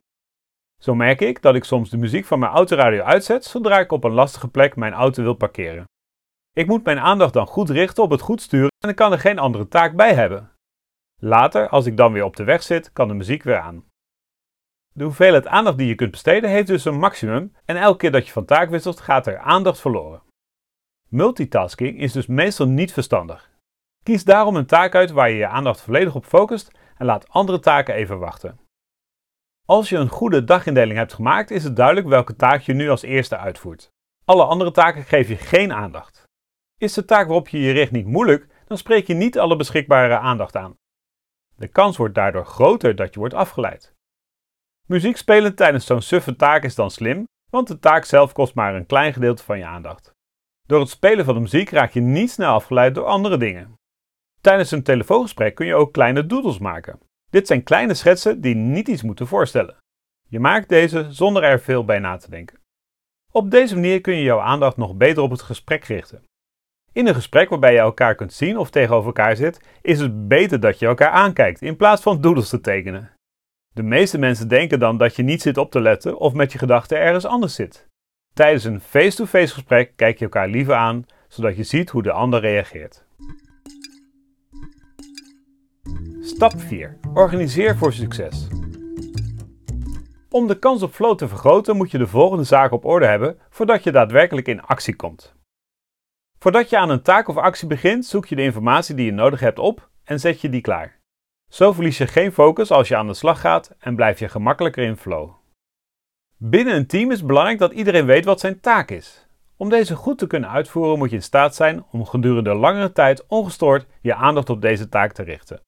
Zo 0.82 0.96
merk 0.96 1.22
ik 1.22 1.42
dat 1.42 1.56
ik 1.56 1.64
soms 1.64 1.90
de 1.90 1.98
muziek 1.98 2.26
van 2.26 2.40
mijn 2.40 2.52
autoradio 2.52 3.04
uitzet 3.04 3.46
zodra 3.46 3.80
ik 3.80 3.92
op 3.92 4.04
een 4.04 4.14
lastige 4.14 4.48
plek 4.48 4.76
mijn 4.76 4.94
auto 4.94 5.24
wil 5.24 5.34
parkeren. 5.34 5.86
Ik 6.52 6.68
moet 6.68 6.84
mijn 6.84 7.00
aandacht 7.00 7.34
dan 7.34 7.48
goed 7.48 7.70
richten 7.70 8.04
op 8.04 8.10
het 8.10 8.22
goed 8.22 8.42
sturen 8.42 8.72
en 8.84 8.90
ik 8.90 8.96
kan 8.96 9.12
er 9.12 9.20
geen 9.20 9.40
andere 9.40 9.68
taak 9.68 9.96
bij 9.96 10.14
hebben. 10.14 10.52
Later, 11.22 11.70
als 11.70 11.86
ik 11.86 11.98
dan 11.98 12.12
weer 12.14 12.24
op 12.24 12.36
de 12.36 12.44
weg 12.44 12.64
zit, 12.64 12.94
kan 12.94 13.08
de 13.08 13.14
muziek 13.14 13.44
weer 13.44 13.60
aan. 13.60 13.86
De 14.98 15.04
hoeveelheid 15.04 15.48
aandacht 15.48 15.78
die 15.78 15.88
je 15.88 15.96
kunt 15.96 16.12
besteden 16.12 16.50
heeft 16.50 16.68
dus 16.68 16.86
een 16.86 17.00
maximum 17.00 17.56
en 17.66 17.76
elke 17.76 17.98
keer 17.98 18.12
dat 18.12 18.26
je 18.26 18.32
van 18.32 18.46
taak 18.46 18.70
wisselt 18.70 19.00
gaat 19.00 19.28
er 19.28 19.38
aandacht 19.38 19.80
verloren. 19.80 20.22
Multitasking 21.10 22.00
is 22.00 22.12
dus 22.12 22.28
meestal 22.28 22.68
niet 22.68 22.94
verstandig. 22.94 23.52
Kies 24.04 24.24
daarom 24.24 24.56
een 24.56 24.66
taak 24.66 24.96
uit 24.96 25.12
waar 25.12 25.30
je 25.30 25.38
je 25.38 25.48
aandacht 25.48 25.82
volledig 25.82 26.16
op 26.16 26.26
focust 26.26 26.72
en 26.96 27.06
laat 27.06 27.30
andere 27.30 27.60
taken 27.60 27.94
even 27.94 28.20
wachten. 28.20 28.60
Als 29.66 29.90
je 29.90 29.98
een 29.98 30.10
goede 30.10 30.44
dagindeling 30.44 30.98
hebt 30.98 31.14
gemaakt, 31.14 31.52
is 31.52 31.64
het 31.64 31.76
duidelijk 31.76 32.08
welke 32.08 32.36
taak 32.36 32.62
je 32.62 32.74
nu 32.74 32.90
als 32.90 33.02
eerste 33.02 33.38
uitvoert. 33.38 33.90
Alle 34.26 34.44
andere 34.44 34.72
taken 34.72 35.04
geef 35.04 35.28
je 35.28 35.38
geen 35.38 35.74
aandacht. 35.74 36.24
Is 36.78 36.94
de 36.94 37.06
taak 37.06 37.26
waarop 37.26 37.48
je 37.48 37.60
je 37.60 37.72
richt 37.72 37.92
niet 37.92 38.08
moeilijk, 38.08 38.48
dan 38.68 38.78
spreek 38.78 39.08
je 39.08 39.14
niet 39.14 39.40
alle 39.40 39.56
beschikbare 39.56 40.18
aandacht 40.18 40.56
aan. 40.56 40.78
De 41.56 41.68
kans 41.68 41.98
wordt 41.98 42.16
daardoor 42.16 42.46
groter 42.46 42.96
dat 42.96 43.14
je 43.14 43.20
wordt 43.20 43.36
afgeleid. 43.36 43.96
Muziek 44.88 45.18
spelen 45.18 45.56
tijdens 45.56 45.86
zo'n 45.86 46.02
suffe 46.02 46.36
taak 46.36 46.64
is 46.64 46.76
dan 46.76 46.92
slim, 46.92 47.28
want 47.50 47.68
de 47.68 47.80
taak 47.80 48.06
zelf 48.06 48.34
kost 48.34 48.56
maar 48.56 48.76
een 48.76 48.86
klein 48.86 49.14
gedeelte 49.14 49.44
van 49.44 49.58
je 49.58 49.66
aandacht. 49.66 50.12
Door 50.68 50.80
het 50.80 50.90
spelen 50.90 51.26
van 51.26 51.34
de 51.34 51.40
muziek 51.40 51.70
raak 51.70 51.92
je 51.92 52.02
niet 52.02 52.32
snel 52.32 52.54
afgeleid 52.54 52.96
door 52.96 53.06
andere 53.06 53.38
dingen. 53.38 53.74
Tijdens 54.42 54.72
een 54.72 54.84
telefoongesprek 54.84 55.56
kun 55.56 55.66
je 55.66 55.76
ook 55.76 55.94
kleine 55.94 56.26
doodles 56.26 56.58
maken. 56.58 57.00
Dit 57.30 57.48
zijn 57.48 57.64
kleine 57.64 57.94
schetsen 57.94 58.42
die 58.42 58.56
niet 58.56 58.88
iets 58.88 59.02
moeten 59.02 59.28
voorstellen. 59.28 59.78
Je 60.30 60.40
maakt 60.40 60.70
deze 60.70 61.08
zonder 61.10 61.44
er 61.44 61.60
veel 61.60 61.86
bij 61.86 62.00
na 62.00 62.18
te 62.18 62.30
denken. 62.30 62.60
Op 63.32 63.52
deze 63.52 63.76
manier 63.76 64.02
kun 64.02 64.16
je 64.16 64.24
jouw 64.24 64.40
aandacht 64.40 64.78
nog 64.78 64.96
beter 64.96 65.24
op 65.24 65.32
het 65.32 65.42
gesprek 65.42 65.84
richten. 65.84 66.24
In 66.92 67.08
een 67.08 67.16
gesprek 67.16 67.50
waarbij 67.50 67.74
je 67.74 67.80
elkaar 67.80 68.16
kunt 68.16 68.34
zien 68.34 68.58
of 68.58 68.70
tegenover 68.70 69.08
elkaar 69.08 69.36
zit, 69.36 69.62
is 69.82 70.00
het 70.00 70.28
beter 70.28 70.60
dat 70.60 70.80
je 70.80 70.86
elkaar 70.86 71.12
aankijkt 71.12 71.62
in 71.62 71.76
plaats 71.76 72.02
van 72.02 72.22
doodles 72.22 72.50
te 72.50 72.62
tekenen. 72.62 73.12
De 73.78 73.84
meeste 73.84 74.18
mensen 74.18 74.48
denken 74.48 74.80
dan 74.80 74.98
dat 74.98 75.16
je 75.16 75.24
niet 75.24 75.42
zit 75.42 75.58
op 75.58 75.72
te 75.72 75.82
letten 75.82 76.18
of 76.18 76.34
met 76.34 76.52
je 76.52 76.58
gedachten 76.58 76.98
ergens 76.98 77.26
anders 77.26 77.56
zit. 77.56 77.88
Tijdens 78.34 78.64
een 78.64 78.82
face-to-face 78.82 79.54
gesprek 79.54 79.92
kijk 79.96 80.18
je 80.18 80.24
elkaar 80.24 80.48
liever 80.48 80.74
aan, 80.74 81.06
zodat 81.28 81.56
je 81.56 81.64
ziet 81.64 81.90
hoe 81.90 82.04
de 82.04 82.12
ander 82.12 82.40
reageert. 82.40 83.06
Stap 86.22 86.54
4. 86.62 86.98
Organiseer 87.14 87.78
voor 87.78 87.94
succes. 87.94 88.48
Om 90.30 90.48
de 90.48 90.60
kans 90.60 90.84
op 90.84 90.94
flow 90.94 91.18
te 91.18 91.28
vergroten 91.28 91.76
moet 91.78 91.92
je 91.92 91.98
de 91.98 92.08
volgende 92.08 92.44
zaken 92.44 92.76
op 92.76 92.86
orde 92.86 93.06
hebben 93.06 93.40
voordat 93.50 93.84
je 93.84 93.92
daadwerkelijk 93.92 94.48
in 94.48 94.62
actie 94.62 94.96
komt. 94.96 95.36
Voordat 96.40 96.70
je 96.70 96.78
aan 96.78 96.90
een 96.90 97.02
taak 97.02 97.28
of 97.28 97.38
actie 97.38 97.68
begint, 97.68 98.06
zoek 98.06 98.26
je 98.26 98.36
de 98.36 98.44
informatie 98.44 98.96
die 98.96 99.06
je 99.06 99.12
nodig 99.12 99.40
hebt 99.40 99.60
op 99.60 99.90
en 100.04 100.20
zet 100.20 100.42
je 100.42 100.50
die 100.50 100.62
klaar. 100.62 100.97
Zo 101.50 101.72
verlies 101.74 101.98
je 101.98 102.08
geen 102.08 102.32
focus 102.32 102.72
als 102.72 102.88
je 102.88 102.96
aan 102.96 103.08
de 103.08 103.14
slag 103.14 103.40
gaat 103.40 103.76
en 103.80 103.96
blijf 103.96 104.20
je 104.20 104.30
gemakkelijker 104.30 104.84
in 104.84 104.98
flow. 104.98 105.30
Binnen 106.38 106.76
een 106.76 106.88
team 106.88 107.12
is 107.12 107.18
het 107.18 107.28
belangrijk 107.28 107.60
dat 107.60 107.72
iedereen 107.72 108.06
weet 108.06 108.26
wat 108.26 108.40
zijn 108.40 108.60
taak 108.60 108.92
is. 108.92 109.28
Om 109.58 109.70
deze 109.70 109.96
goed 109.96 110.18
te 110.18 110.28
kunnen 110.28 110.50
uitvoeren 110.50 110.98
moet 110.98 111.10
je 111.10 111.16
in 111.16 111.22
staat 111.22 111.56
zijn 111.56 111.86
om 111.92 112.06
gedurende 112.06 112.54
langere 112.54 112.92
tijd 112.92 113.26
ongestoord 113.28 113.86
je 114.02 114.16
aandacht 114.16 114.50
op 114.50 114.62
deze 114.62 114.90
taak 114.90 115.12
te 115.12 115.24
richten. 115.24 115.62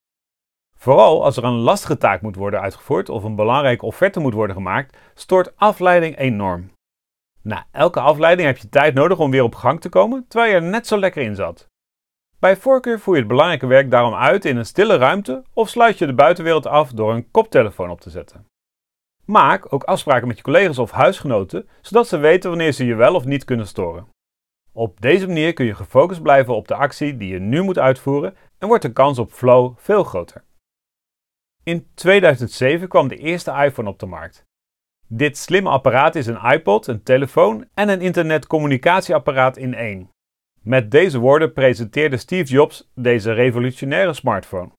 Vooral 0.76 1.24
als 1.24 1.38
er 1.38 1.44
een 1.44 1.60
lastige 1.60 1.98
taak 1.98 2.22
moet 2.22 2.36
worden 2.36 2.62
uitgevoerd 2.62 3.10
of 3.10 3.24
een 3.24 3.36
belangrijke 3.36 3.86
offerte 3.86 4.20
moet 4.20 4.34
worden 4.34 4.56
gemaakt, 4.56 4.98
stoort 5.14 5.58
afleiding 5.58 6.18
enorm. 6.18 6.72
Na 7.42 7.68
elke 7.72 8.00
afleiding 8.00 8.48
heb 8.48 8.58
je 8.58 8.70
tijd 8.70 8.94
nodig 8.94 9.20
om 9.20 9.32
weer 9.32 9.44
op 9.44 9.56
gang 9.56 9.82
te 9.82 9.90
komen, 9.90 10.26
terwijl 10.28 10.52
je 10.52 10.58
er 10.58 10.70
net 10.70 10.88
zo 10.88 10.98
lekker 10.98 11.22
in 11.22 11.36
zat. 11.36 11.69
Bij 12.40 12.58
voorkeur 12.58 13.00
voer 13.00 13.14
je 13.14 13.20
het 13.20 13.30
belangrijke 13.30 13.68
werk 13.68 13.92
daarom 13.92 14.14
uit 14.14 14.46
in 14.46 14.58
een 14.58 14.66
stille 14.66 14.98
ruimte 14.98 15.44
of 15.54 15.70
sluit 15.70 15.98
je 15.98 16.06
de 16.06 16.14
buitenwereld 16.14 16.66
af 16.66 16.92
door 16.92 17.14
een 17.14 17.32
koptelefoon 17.32 17.90
op 17.90 18.02
te 18.02 18.10
zetten. 18.10 18.46
Maak 19.26 19.74
ook 19.74 19.84
afspraken 19.84 20.28
met 20.28 20.38
je 20.38 20.44
collega's 20.44 20.78
of 20.78 20.92
huisgenoten, 20.92 21.70
zodat 21.82 22.08
ze 22.08 22.18
weten 22.18 22.50
wanneer 22.50 22.72
ze 22.72 22.86
je 22.86 22.96
wel 22.96 23.16
of 23.16 23.26
niet 23.26 23.46
kunnen 23.46 23.68
storen. 23.68 24.08
Op 24.74 25.02
deze 25.02 25.28
manier 25.28 25.54
kun 25.54 25.66
je 25.66 25.76
gefocust 25.76 26.22
blijven 26.22 26.56
op 26.56 26.68
de 26.68 26.76
actie 26.76 27.18
die 27.18 27.34
je 27.34 27.40
nu 27.40 27.62
moet 27.62 27.80
uitvoeren 27.80 28.36
en 28.58 28.68
wordt 28.68 28.84
de 28.84 28.94
kans 28.94 29.20
op 29.20 29.32
flow 29.32 29.78
veel 29.78 30.04
groter. 30.04 30.44
In 31.64 31.88
2007 31.94 32.88
kwam 32.88 33.08
de 33.08 33.18
eerste 33.18 33.52
iPhone 33.52 33.90
op 33.90 34.00
de 34.00 34.06
markt. 34.06 34.44
Dit 35.08 35.38
slimme 35.38 35.70
apparaat 35.70 36.16
is 36.16 36.28
een 36.28 36.52
iPod, 36.52 36.88
een 36.88 37.04
telefoon 37.04 37.68
en 37.74 37.90
een 37.90 38.02
internetcommunicatieapparaat 38.02 39.58
in 39.58 39.74
één. 39.74 40.10
Met 40.62 40.92
deze 40.92 41.20
woorden 41.20 41.54
presenteerde 41.54 42.18
Steve 42.18 42.52
Jobs 42.52 42.90
deze 42.96 43.32
revolutionaire 43.32 44.14
smartphone. 44.14 44.72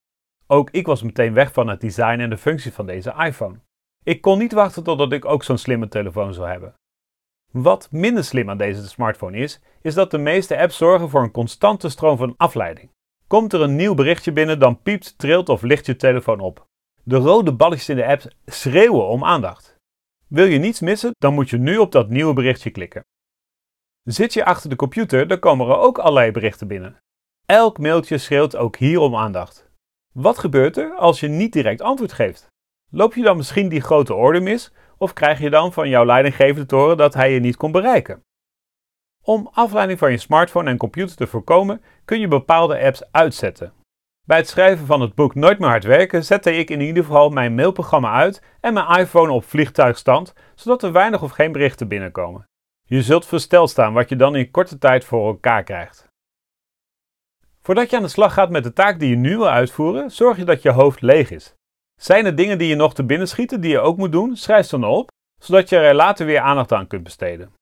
Ook 0.46 0.70
ik 0.70 0.86
was 0.86 1.02
meteen 1.02 1.32
weg 1.32 1.52
van 1.52 1.68
het 1.68 1.80
design 1.80 2.20
en 2.20 2.30
de 2.30 2.36
functie 2.36 2.72
van 2.72 2.86
deze 2.86 3.14
iPhone. 3.18 3.58
Ik 4.04 4.20
kon 4.20 4.38
niet 4.38 4.52
wachten 4.52 4.82
totdat 4.82 5.12
ik 5.12 5.24
ook 5.24 5.42
zo'n 5.42 5.58
slimme 5.58 5.88
telefoon 5.88 6.34
zou 6.34 6.48
hebben. 6.48 6.74
Wat 7.50 7.88
minder 7.90 8.24
slim 8.24 8.50
aan 8.50 8.58
deze 8.58 8.88
smartphone 8.88 9.36
is, 9.36 9.60
is 9.82 9.94
dat 9.94 10.10
de 10.10 10.18
meeste 10.18 10.58
apps 10.58 10.76
zorgen 10.76 11.08
voor 11.08 11.22
een 11.22 11.30
constante 11.30 11.88
stroom 11.88 12.16
van 12.16 12.34
afleiding. 12.36 12.90
Komt 13.26 13.52
er 13.52 13.60
een 13.60 13.76
nieuw 13.76 13.94
berichtje 13.94 14.32
binnen, 14.32 14.58
dan 14.58 14.82
piept, 14.82 15.18
trilt 15.18 15.48
of 15.48 15.62
licht 15.62 15.86
je 15.86 15.96
telefoon 15.96 16.40
op. 16.40 16.66
De 17.02 17.16
rode 17.16 17.52
balletjes 17.52 17.88
in 17.88 17.96
de 17.96 18.06
apps 18.06 18.28
schreeuwen 18.46 19.08
om 19.08 19.24
aandacht. 19.24 19.76
Wil 20.26 20.46
je 20.46 20.58
niets 20.58 20.80
missen, 20.80 21.10
dan 21.18 21.34
moet 21.34 21.50
je 21.50 21.58
nu 21.58 21.78
op 21.78 21.92
dat 21.92 22.08
nieuwe 22.08 22.32
berichtje 22.32 22.70
klikken. 22.70 23.02
Zit 24.12 24.32
je 24.32 24.44
achter 24.44 24.70
de 24.70 24.76
computer, 24.76 25.28
dan 25.28 25.38
komen 25.38 25.68
er 25.68 25.76
ook 25.76 25.98
allerlei 25.98 26.30
berichten 26.30 26.66
binnen. 26.66 26.96
Elk 27.46 27.78
mailtje 27.78 28.18
schreeuwt 28.18 28.56
ook 28.56 28.76
hier 28.76 29.00
om 29.00 29.16
aandacht. 29.16 29.70
Wat 30.12 30.38
gebeurt 30.38 30.76
er 30.76 30.94
als 30.94 31.20
je 31.20 31.28
niet 31.28 31.52
direct 31.52 31.80
antwoord 31.80 32.12
geeft? 32.12 32.46
Loop 32.90 33.14
je 33.14 33.22
dan 33.22 33.36
misschien 33.36 33.68
die 33.68 33.80
grote 33.80 34.14
orde 34.14 34.40
mis 34.40 34.72
of 34.98 35.12
krijg 35.12 35.38
je 35.38 35.50
dan 35.50 35.72
van 35.72 35.88
jouw 35.88 36.04
leidinggevende 36.04 36.66
te 36.66 36.74
horen 36.74 36.96
dat 36.96 37.14
hij 37.14 37.32
je 37.32 37.40
niet 37.40 37.56
kon 37.56 37.72
bereiken? 37.72 38.22
Om 39.22 39.48
afleiding 39.52 39.98
van 39.98 40.10
je 40.10 40.18
smartphone 40.18 40.70
en 40.70 40.76
computer 40.76 41.16
te 41.16 41.26
voorkomen, 41.26 41.82
kun 42.04 42.20
je 42.20 42.28
bepaalde 42.28 42.80
apps 42.80 43.12
uitzetten. 43.12 43.72
Bij 44.26 44.36
het 44.36 44.48
schrijven 44.48 44.86
van 44.86 45.00
het 45.00 45.14
boek 45.14 45.34
Nooit 45.34 45.58
meer 45.58 45.68
hard 45.68 45.84
werken 45.84 46.24
zette 46.24 46.56
ik 46.56 46.70
in 46.70 46.80
ieder 46.80 47.04
geval 47.04 47.30
mijn 47.30 47.54
mailprogramma 47.54 48.12
uit 48.12 48.42
en 48.60 48.74
mijn 48.74 48.98
iPhone 48.98 49.32
op 49.32 49.44
vliegtuigstand, 49.44 50.34
zodat 50.54 50.82
er 50.82 50.92
weinig 50.92 51.22
of 51.22 51.30
geen 51.30 51.52
berichten 51.52 51.88
binnenkomen. 51.88 52.48
Je 52.90 53.02
zult 53.02 53.26
versteld 53.26 53.70
staan 53.70 53.92
wat 53.92 54.08
je 54.08 54.16
dan 54.16 54.36
in 54.36 54.50
korte 54.50 54.78
tijd 54.78 55.04
voor 55.04 55.26
elkaar 55.26 55.64
krijgt. 55.64 56.08
Voordat 57.62 57.90
je 57.90 57.96
aan 57.96 58.02
de 58.02 58.08
slag 58.08 58.32
gaat 58.32 58.50
met 58.50 58.64
de 58.64 58.72
taak 58.72 58.98
die 58.98 59.08
je 59.08 59.16
nu 59.16 59.36
wil 59.36 59.48
uitvoeren, 59.48 60.10
zorg 60.10 60.36
je 60.36 60.44
dat 60.44 60.62
je 60.62 60.70
hoofd 60.70 61.00
leeg 61.00 61.30
is. 61.30 61.54
Zijn 62.00 62.26
er 62.26 62.34
dingen 62.34 62.58
die 62.58 62.68
je 62.68 62.74
nog 62.74 62.94
te 62.94 63.04
binnen 63.04 63.28
schieten 63.28 63.60
die 63.60 63.70
je 63.70 63.80
ook 63.80 63.96
moet 63.96 64.12
doen? 64.12 64.36
Schrijf 64.36 64.66
ze 64.66 64.78
dan 64.78 64.90
op, 64.90 65.10
zodat 65.42 65.68
je 65.68 65.76
er 65.76 65.94
later 65.94 66.26
weer 66.26 66.40
aandacht 66.40 66.72
aan 66.72 66.86
kunt 66.86 67.02
besteden. 67.02 67.52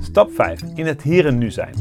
Stap 0.00 0.30
5. 0.32 0.62
In 0.62 0.86
het 0.86 1.02
hier 1.02 1.26
en 1.26 1.38
nu 1.38 1.50
zijn. 1.50 1.74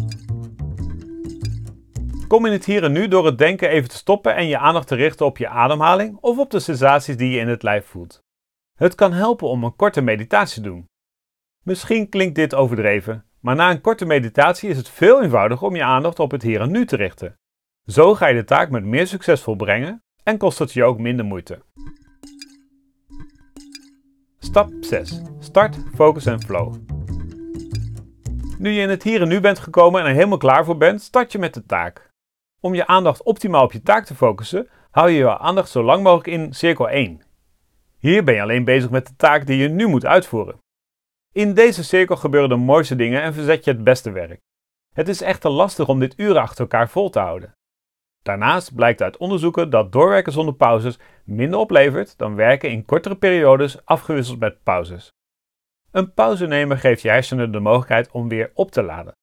Kom 2.28 2.46
in 2.46 2.52
het 2.52 2.66
hier 2.66 2.84
en 2.84 2.92
nu 2.92 3.08
door 3.08 3.26
het 3.26 3.38
denken 3.38 3.70
even 3.70 3.90
te 3.90 3.96
stoppen 3.96 4.36
en 4.36 4.48
je 4.48 4.58
aandacht 4.58 4.88
te 4.88 4.96
richten 4.96 5.26
op 5.26 5.38
je 5.38 5.48
ademhaling 5.48 6.18
of 6.22 6.38
op 6.38 6.52
de 6.52 6.60
sensaties 6.60 7.18
die 7.18 7.32
je 7.32 7.40
in 7.40 7.48
het 7.48 7.64
lijf 7.64 7.86
voelt. 7.86 8.22
Het 8.82 8.96
kan 8.96 9.14
helpen 9.14 9.48
om 9.48 9.64
een 9.64 9.76
korte 9.76 10.02
meditatie 10.02 10.62
te 10.62 10.70
doen. 10.70 10.90
Misschien 11.64 12.10
klinkt 12.10 12.36
dit 12.36 12.56
overdreven, 12.56 13.26
maar 13.40 13.56
na 13.56 13.72
een 13.72 13.82
korte 13.82 14.06
meditatie 14.06 14.70
is 14.70 14.78
het 14.78 14.90
veel 14.90 15.22
eenvoudiger 15.22 15.68
om 15.68 15.76
je 15.76 15.84
aandacht 15.84 16.20
op 16.20 16.32
het 16.32 16.42
hier 16.42 16.62
en 16.62 16.72
nu 16.72 16.86
te 16.86 16.96
richten. 16.96 17.36
Zo 17.86 18.16
ga 18.16 18.28
je 18.28 18.36
de 18.36 18.44
taak 18.44 18.70
met 18.70 18.84
meer 18.84 19.08
succes 19.08 19.42
volbrengen 19.42 20.04
en 20.24 20.38
kost 20.38 20.60
het 20.60 20.74
je 20.74 20.84
ook 20.84 21.00
minder 21.00 21.26
moeite. 21.26 21.62
Stap 24.40 24.70
6. 24.80 25.22
Start, 25.40 25.78
focus 25.96 26.26
en 26.26 26.42
flow. 26.42 26.76
Nu 28.58 28.70
je 28.70 28.82
in 28.82 28.90
het 28.90 29.04
hier 29.04 29.22
en 29.22 29.28
nu 29.28 29.40
bent 29.40 29.60
gekomen 29.60 30.02
en 30.02 30.08
er 30.08 30.14
helemaal 30.14 30.38
klaar 30.38 30.66
voor 30.66 30.78
bent, 30.78 31.02
start 31.02 31.32
je 31.32 31.40
met 31.40 31.54
de 31.54 31.66
taak. 31.66 32.12
Om 32.60 32.74
je 32.74 32.88
aandacht 32.88 33.24
optimaal 33.24 33.64
op 33.64 33.72
je 33.72 33.82
taak 33.82 34.06
te 34.06 34.16
focussen, 34.16 34.70
hou 34.92 35.10
je 35.10 35.18
je 35.18 35.38
aandacht 35.38 35.70
zo 35.70 35.84
lang 35.84 36.04
mogelijk 36.04 36.28
in 36.28 36.54
cirkel 36.54 36.90
1. 36.90 37.30
Hier 38.02 38.24
ben 38.24 38.36
je 38.36 38.42
alleen 38.42 38.64
bezig 38.64 38.90
met 38.90 39.08
de 39.08 39.16
taak 39.16 39.46
die 39.46 39.58
je 39.58 39.68
nu 39.68 39.88
moet 39.88 40.06
uitvoeren. 40.06 40.60
In 41.34 41.54
deze 41.54 41.84
cirkel 41.84 42.16
gebeuren 42.16 42.50
de 42.50 42.56
mooiste 42.56 42.96
dingen 42.96 43.22
en 43.22 43.34
verzet 43.34 43.66
je 43.66 43.72
het 43.72 43.84
beste 43.84 44.12
werk. 44.12 44.40
Het 44.94 45.08
is 45.08 45.22
echter 45.22 45.50
lastig 45.50 45.88
om 45.88 46.00
dit 46.00 46.20
uren 46.20 46.42
achter 46.42 46.60
elkaar 46.62 46.90
vol 46.90 47.10
te 47.10 47.20
houden. 47.20 47.54
Daarnaast 48.24 48.76
blijkt 48.76 49.02
uit 49.02 49.18
onderzoeken 49.18 49.70
dat 49.70 49.92
doorwerken 49.92 50.32
zonder 50.32 50.54
pauzes 50.54 51.00
minder 51.26 51.60
oplevert 51.60 52.18
dan 52.18 52.36
werken 52.36 52.70
in 52.70 52.86
kortere 52.86 53.16
periodes 53.16 53.86
afgewisseld 53.86 54.40
met 54.40 54.64
pauzes. 54.64 55.10
Een 55.92 56.14
pauze 56.14 56.46
nemen 56.46 56.78
geeft 56.78 57.02
je 57.02 57.10
hersenen 57.10 57.52
de 57.52 57.60
mogelijkheid 57.60 58.12
om 58.12 58.28
weer 58.28 58.52
op 58.54 58.72
te 58.72 58.84
laden. 58.84 59.14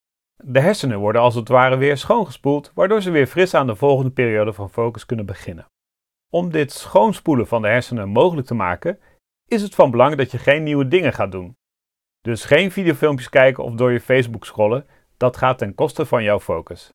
De 0.43 0.59
hersenen 0.59 0.99
worden 0.99 1.21
als 1.21 1.35
het 1.35 1.47
ware 1.47 1.77
weer 1.77 1.97
schoongespoeld, 1.97 2.71
waardoor 2.73 3.01
ze 3.01 3.11
weer 3.11 3.27
fris 3.27 3.53
aan 3.53 3.67
de 3.67 3.75
volgende 3.75 4.11
periode 4.11 4.53
van 4.53 4.69
focus 4.69 5.05
kunnen 5.05 5.25
beginnen. 5.25 5.65
Om 6.29 6.51
dit 6.51 6.71
schoonspoelen 6.71 7.47
van 7.47 7.61
de 7.61 7.67
hersenen 7.67 8.09
mogelijk 8.09 8.47
te 8.47 8.53
maken, 8.53 8.99
is 9.45 9.61
het 9.61 9.75
van 9.75 9.91
belang 9.91 10.15
dat 10.15 10.31
je 10.31 10.37
geen 10.37 10.63
nieuwe 10.63 10.87
dingen 10.87 11.13
gaat 11.13 11.31
doen. 11.31 11.57
Dus 12.21 12.45
geen 12.45 12.71
videofilmpjes 12.71 13.29
kijken 13.29 13.63
of 13.63 13.73
door 13.73 13.91
je 13.91 14.01
Facebook 14.01 14.45
scrollen, 14.45 14.87
dat 15.17 15.37
gaat 15.37 15.57
ten 15.57 15.75
koste 15.75 16.05
van 16.05 16.23
jouw 16.23 16.39
focus. 16.39 16.89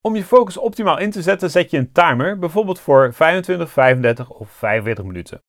Om 0.00 0.16
je 0.16 0.24
focus 0.24 0.56
optimaal 0.56 0.98
in 0.98 1.10
te 1.10 1.22
zetten, 1.22 1.50
zet 1.50 1.70
je 1.70 1.78
een 1.78 1.92
timer, 1.92 2.38
bijvoorbeeld 2.38 2.80
voor 2.80 3.12
25, 3.12 3.70
35 3.70 4.30
of 4.30 4.50
45 4.50 5.04
minuten. 5.04 5.42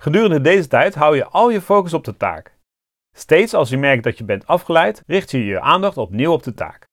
Gedurende 0.00 0.40
deze 0.40 0.68
tijd 0.68 0.94
hou 0.94 1.16
je 1.16 1.24
al 1.24 1.50
je 1.50 1.60
focus 1.60 1.94
op 1.94 2.04
de 2.04 2.16
taak. 2.16 2.58
Steeds 3.16 3.54
als 3.54 3.68
je 3.68 3.76
merkt 3.76 4.04
dat 4.04 4.18
je 4.18 4.24
bent 4.24 4.46
afgeleid, 4.46 5.02
richt 5.06 5.30
je 5.30 5.44
je 5.44 5.60
aandacht 5.60 5.96
opnieuw 5.96 6.32
op 6.32 6.42
de 6.42 6.54
taak. 6.54 6.84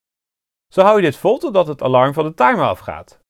Zo 0.74 0.82
hou 0.82 0.96
je 0.96 1.02
dit 1.02 1.18
vol 1.18 1.38
totdat 1.38 1.68
het 1.68 1.82
alarm 1.82 2.14
van 2.14 2.26
de 2.26 2.34
timer 2.34 2.66
afgaat. 2.66 3.23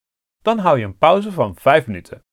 Dan 0.44 0.58
hou 0.58 0.80
je 0.80 0.86
een 0.86 0.98
pauze 0.98 1.32
van 1.32 1.56
5 1.56 1.88
minuten. 1.88 2.24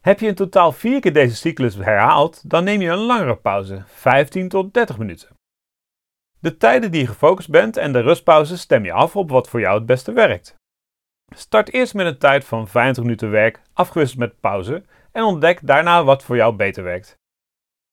Heb 0.00 0.20
je 0.20 0.26
in 0.26 0.34
totaal 0.34 0.72
4 0.72 1.00
keer 1.00 1.12
deze 1.12 1.36
cyclus 1.36 1.74
herhaald, 1.74 2.50
dan 2.50 2.64
neem 2.64 2.80
je 2.80 2.90
een 2.90 2.98
langere 2.98 3.36
pauze, 3.36 3.82
15 3.86 4.48
tot 4.48 4.74
30 4.74 4.98
minuten. 4.98 5.36
De 6.38 6.56
tijden 6.56 6.90
die 6.90 7.00
je 7.00 7.06
gefocust 7.06 7.50
bent 7.50 7.76
en 7.76 7.92
de 7.92 8.00
rustpauzes 8.00 8.60
stem 8.60 8.84
je 8.84 8.92
af 8.92 9.16
op 9.16 9.30
wat 9.30 9.48
voor 9.48 9.60
jou 9.60 9.74
het 9.76 9.86
beste 9.86 10.12
werkt. 10.12 10.56
Start 11.34 11.72
eerst 11.72 11.94
met 11.94 12.06
een 12.06 12.18
tijd 12.18 12.44
van 12.44 12.68
50 12.68 13.02
minuten 13.02 13.30
werk, 13.30 13.62
afgewisseld 13.72 14.20
met 14.20 14.40
pauze, 14.40 14.84
en 15.12 15.22
ontdek 15.22 15.66
daarna 15.66 16.04
wat 16.04 16.24
voor 16.24 16.36
jou 16.36 16.56
beter 16.56 16.82
werkt. 16.82 17.16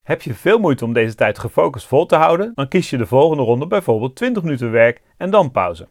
Heb 0.05 0.21
je 0.21 0.33
veel 0.33 0.59
moeite 0.59 0.85
om 0.85 0.93
deze 0.93 1.15
tijd 1.15 1.39
gefocust 1.39 1.87
vol 1.87 2.05
te 2.05 2.15
houden, 2.15 2.51
dan 2.55 2.67
kies 2.67 2.89
je 2.89 2.97
de 2.97 3.05
volgende 3.05 3.43
ronde 3.43 3.67
bijvoorbeeld 3.67 4.15
20 4.15 4.43
minuten 4.43 4.71
werk 4.71 5.01
en 5.17 5.29
dan 5.29 5.51
pauze. 5.51 5.87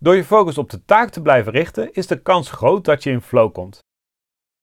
Door 0.00 0.14
je 0.14 0.24
focus 0.24 0.58
op 0.58 0.70
de 0.70 0.84
taak 0.84 1.10
te 1.10 1.22
blijven 1.22 1.52
richten, 1.52 1.92
is 1.92 2.06
de 2.06 2.22
kans 2.22 2.50
groot 2.50 2.84
dat 2.84 3.02
je 3.02 3.10
in 3.10 3.20
flow 3.20 3.52
komt. 3.52 3.78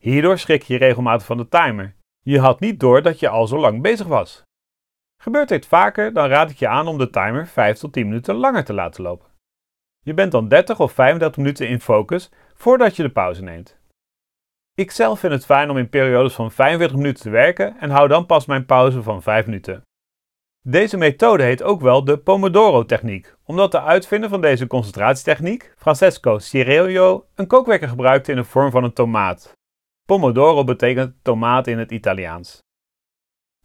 Hierdoor 0.04 0.38
schrik 0.38 0.64
je 0.64 0.78
regelmatig 0.78 1.26
van 1.26 1.38
de 1.38 1.48
timer. 1.48 1.96
Je 2.20 2.40
had 2.40 2.60
niet 2.60 2.80
door 2.80 3.02
dat 3.02 3.20
je 3.20 3.30
al 3.30 3.48
zo 3.48 3.58
lang 3.58 3.82
bezig 3.82 4.08
was. 4.08 4.44
Gebeurt 5.22 5.50
dit 5.50 5.66
vaker, 5.66 6.14
dan 6.14 6.28
raad 6.28 6.50
ik 6.50 6.58
je 6.58 6.68
aan 6.68 6.88
om 6.88 6.98
de 6.98 7.10
timer 7.10 7.48
5 7.48 7.78
tot 7.78 7.94
10 7.94 8.08
minuten 8.08 8.36
langer 8.36 8.64
te 8.64 8.74
laten 8.74 9.04
lopen. 9.04 9.28
Je 10.02 10.14
bent 10.14 10.32
dan 10.32 10.48
30 10.48 10.80
of 10.80 10.92
35 10.92 11.38
minuten 11.38 11.68
in 11.68 11.82
focus 11.82 12.32
voordat 12.54 12.96
je 12.96 13.04
de 13.04 13.10
pauze 13.10 13.44
neemt. 13.44 13.78
Ik 14.74 14.92
zelf 14.92 15.20
vind 15.20 15.34
het 15.34 15.46
fijn 15.46 15.70
om 15.70 15.78
in 15.78 15.90
periodes 15.90 16.34
van 16.34 16.52
45 16.52 16.98
minuten 16.98 17.24
te 17.24 17.30
werken 17.30 17.78
en 17.80 17.90
hou 17.90 18.08
dan 18.08 18.26
pas 18.26 18.46
mijn 18.46 18.66
pauze 18.66 19.04
van 19.04 19.22
5 19.22 19.46
minuten. 19.46 19.82
Deze 20.68 20.98
methode 20.98 21.44
heet 21.44 21.64
ook 21.64 21.82
wel 21.82 22.04
de 22.04 22.18
Pomodoro-techniek, 22.18 23.36
omdat 23.44 23.72
de 23.72 23.82
uitvinder 23.82 24.30
van 24.30 24.42
deze 24.42 24.68
concentratietechniek, 24.68 25.74
Francesco 25.78 26.40
Cirillo, 26.40 27.26
een 27.36 27.48
kookwekker 27.48 27.88
gebruikte 27.88 28.32
in 28.32 28.38
de 28.38 28.44
vorm 28.44 28.72
van 28.72 28.84
een 28.84 28.94
tomaat. 28.94 29.52
Pomodoro 30.06 30.64
betekent 30.64 31.16
tomaat 31.22 31.68
in 31.68 31.80
het 31.80 31.92
Italiaans. 31.92 32.64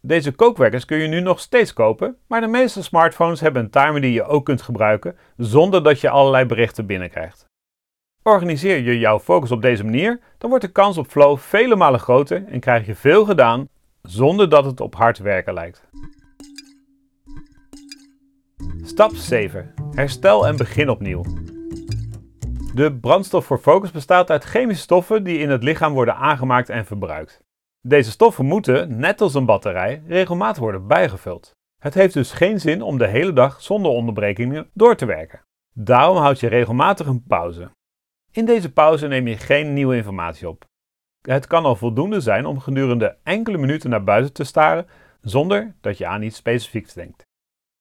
Deze 0.01 0.31
kookwekkers 0.31 0.85
kun 0.85 0.97
je 0.97 1.07
nu 1.07 1.19
nog 1.19 1.39
steeds 1.39 1.73
kopen, 1.73 2.17
maar 2.27 2.41
de 2.41 2.47
meeste 2.47 2.83
smartphones 2.83 3.39
hebben 3.39 3.63
een 3.63 3.69
timer 3.69 4.01
die 4.01 4.13
je 4.13 4.23
ook 4.23 4.45
kunt 4.45 4.61
gebruiken 4.61 5.17
zonder 5.37 5.83
dat 5.83 6.01
je 6.01 6.09
allerlei 6.09 6.45
berichten 6.45 6.85
binnenkrijgt. 6.85 7.45
Organiseer 8.23 8.79
je 8.79 8.99
jouw 8.99 9.19
focus 9.19 9.51
op 9.51 9.61
deze 9.61 9.83
manier, 9.83 10.19
dan 10.37 10.49
wordt 10.49 10.65
de 10.65 10.71
kans 10.71 10.97
op 10.97 11.07
flow 11.07 11.37
vele 11.37 11.75
malen 11.75 11.99
groter 11.99 12.45
en 12.47 12.59
krijg 12.59 12.85
je 12.85 12.95
veel 12.95 13.25
gedaan 13.25 13.67
zonder 14.01 14.49
dat 14.49 14.65
het 14.65 14.81
op 14.81 14.95
hard 14.95 15.17
werken 15.17 15.53
lijkt. 15.53 15.89
Stap 18.83 19.15
7. 19.15 19.73
Herstel 19.91 20.47
en 20.47 20.57
begin 20.57 20.89
opnieuw. 20.89 21.23
De 22.73 22.97
brandstof 23.01 23.45
voor 23.45 23.57
focus 23.57 23.91
bestaat 23.91 24.29
uit 24.29 24.43
chemische 24.43 24.83
stoffen 24.83 25.23
die 25.23 25.37
in 25.37 25.49
het 25.49 25.63
lichaam 25.63 25.93
worden 25.93 26.15
aangemaakt 26.15 26.69
en 26.69 26.85
verbruikt. 26.85 27.43
Deze 27.81 28.11
stoffen 28.11 28.45
moeten, 28.45 28.99
net 28.99 29.21
als 29.21 29.33
een 29.33 29.45
batterij, 29.45 30.03
regelmatig 30.07 30.61
worden 30.61 30.87
bijgevuld. 30.87 31.51
Het 31.81 31.93
heeft 31.93 32.13
dus 32.13 32.31
geen 32.31 32.59
zin 32.59 32.81
om 32.81 32.97
de 32.97 33.07
hele 33.07 33.33
dag 33.33 33.61
zonder 33.61 33.91
onderbrekingen 33.91 34.69
door 34.73 34.95
te 34.95 35.05
werken. 35.05 35.41
Daarom 35.73 36.17
houd 36.17 36.39
je 36.39 36.47
regelmatig 36.47 37.07
een 37.07 37.23
pauze. 37.23 37.71
In 38.31 38.45
deze 38.45 38.71
pauze 38.71 39.07
neem 39.07 39.27
je 39.27 39.37
geen 39.37 39.73
nieuwe 39.73 39.95
informatie 39.95 40.49
op. 40.49 40.65
Het 41.21 41.47
kan 41.47 41.65
al 41.65 41.75
voldoende 41.75 42.19
zijn 42.19 42.45
om 42.45 42.59
gedurende 42.59 43.17
enkele 43.23 43.57
minuten 43.57 43.89
naar 43.89 44.03
buiten 44.03 44.33
te 44.33 44.43
staren 44.43 44.87
zonder 45.21 45.75
dat 45.81 45.97
je 45.97 46.07
aan 46.07 46.21
iets 46.21 46.37
specifieks 46.37 46.93
denkt. 46.93 47.29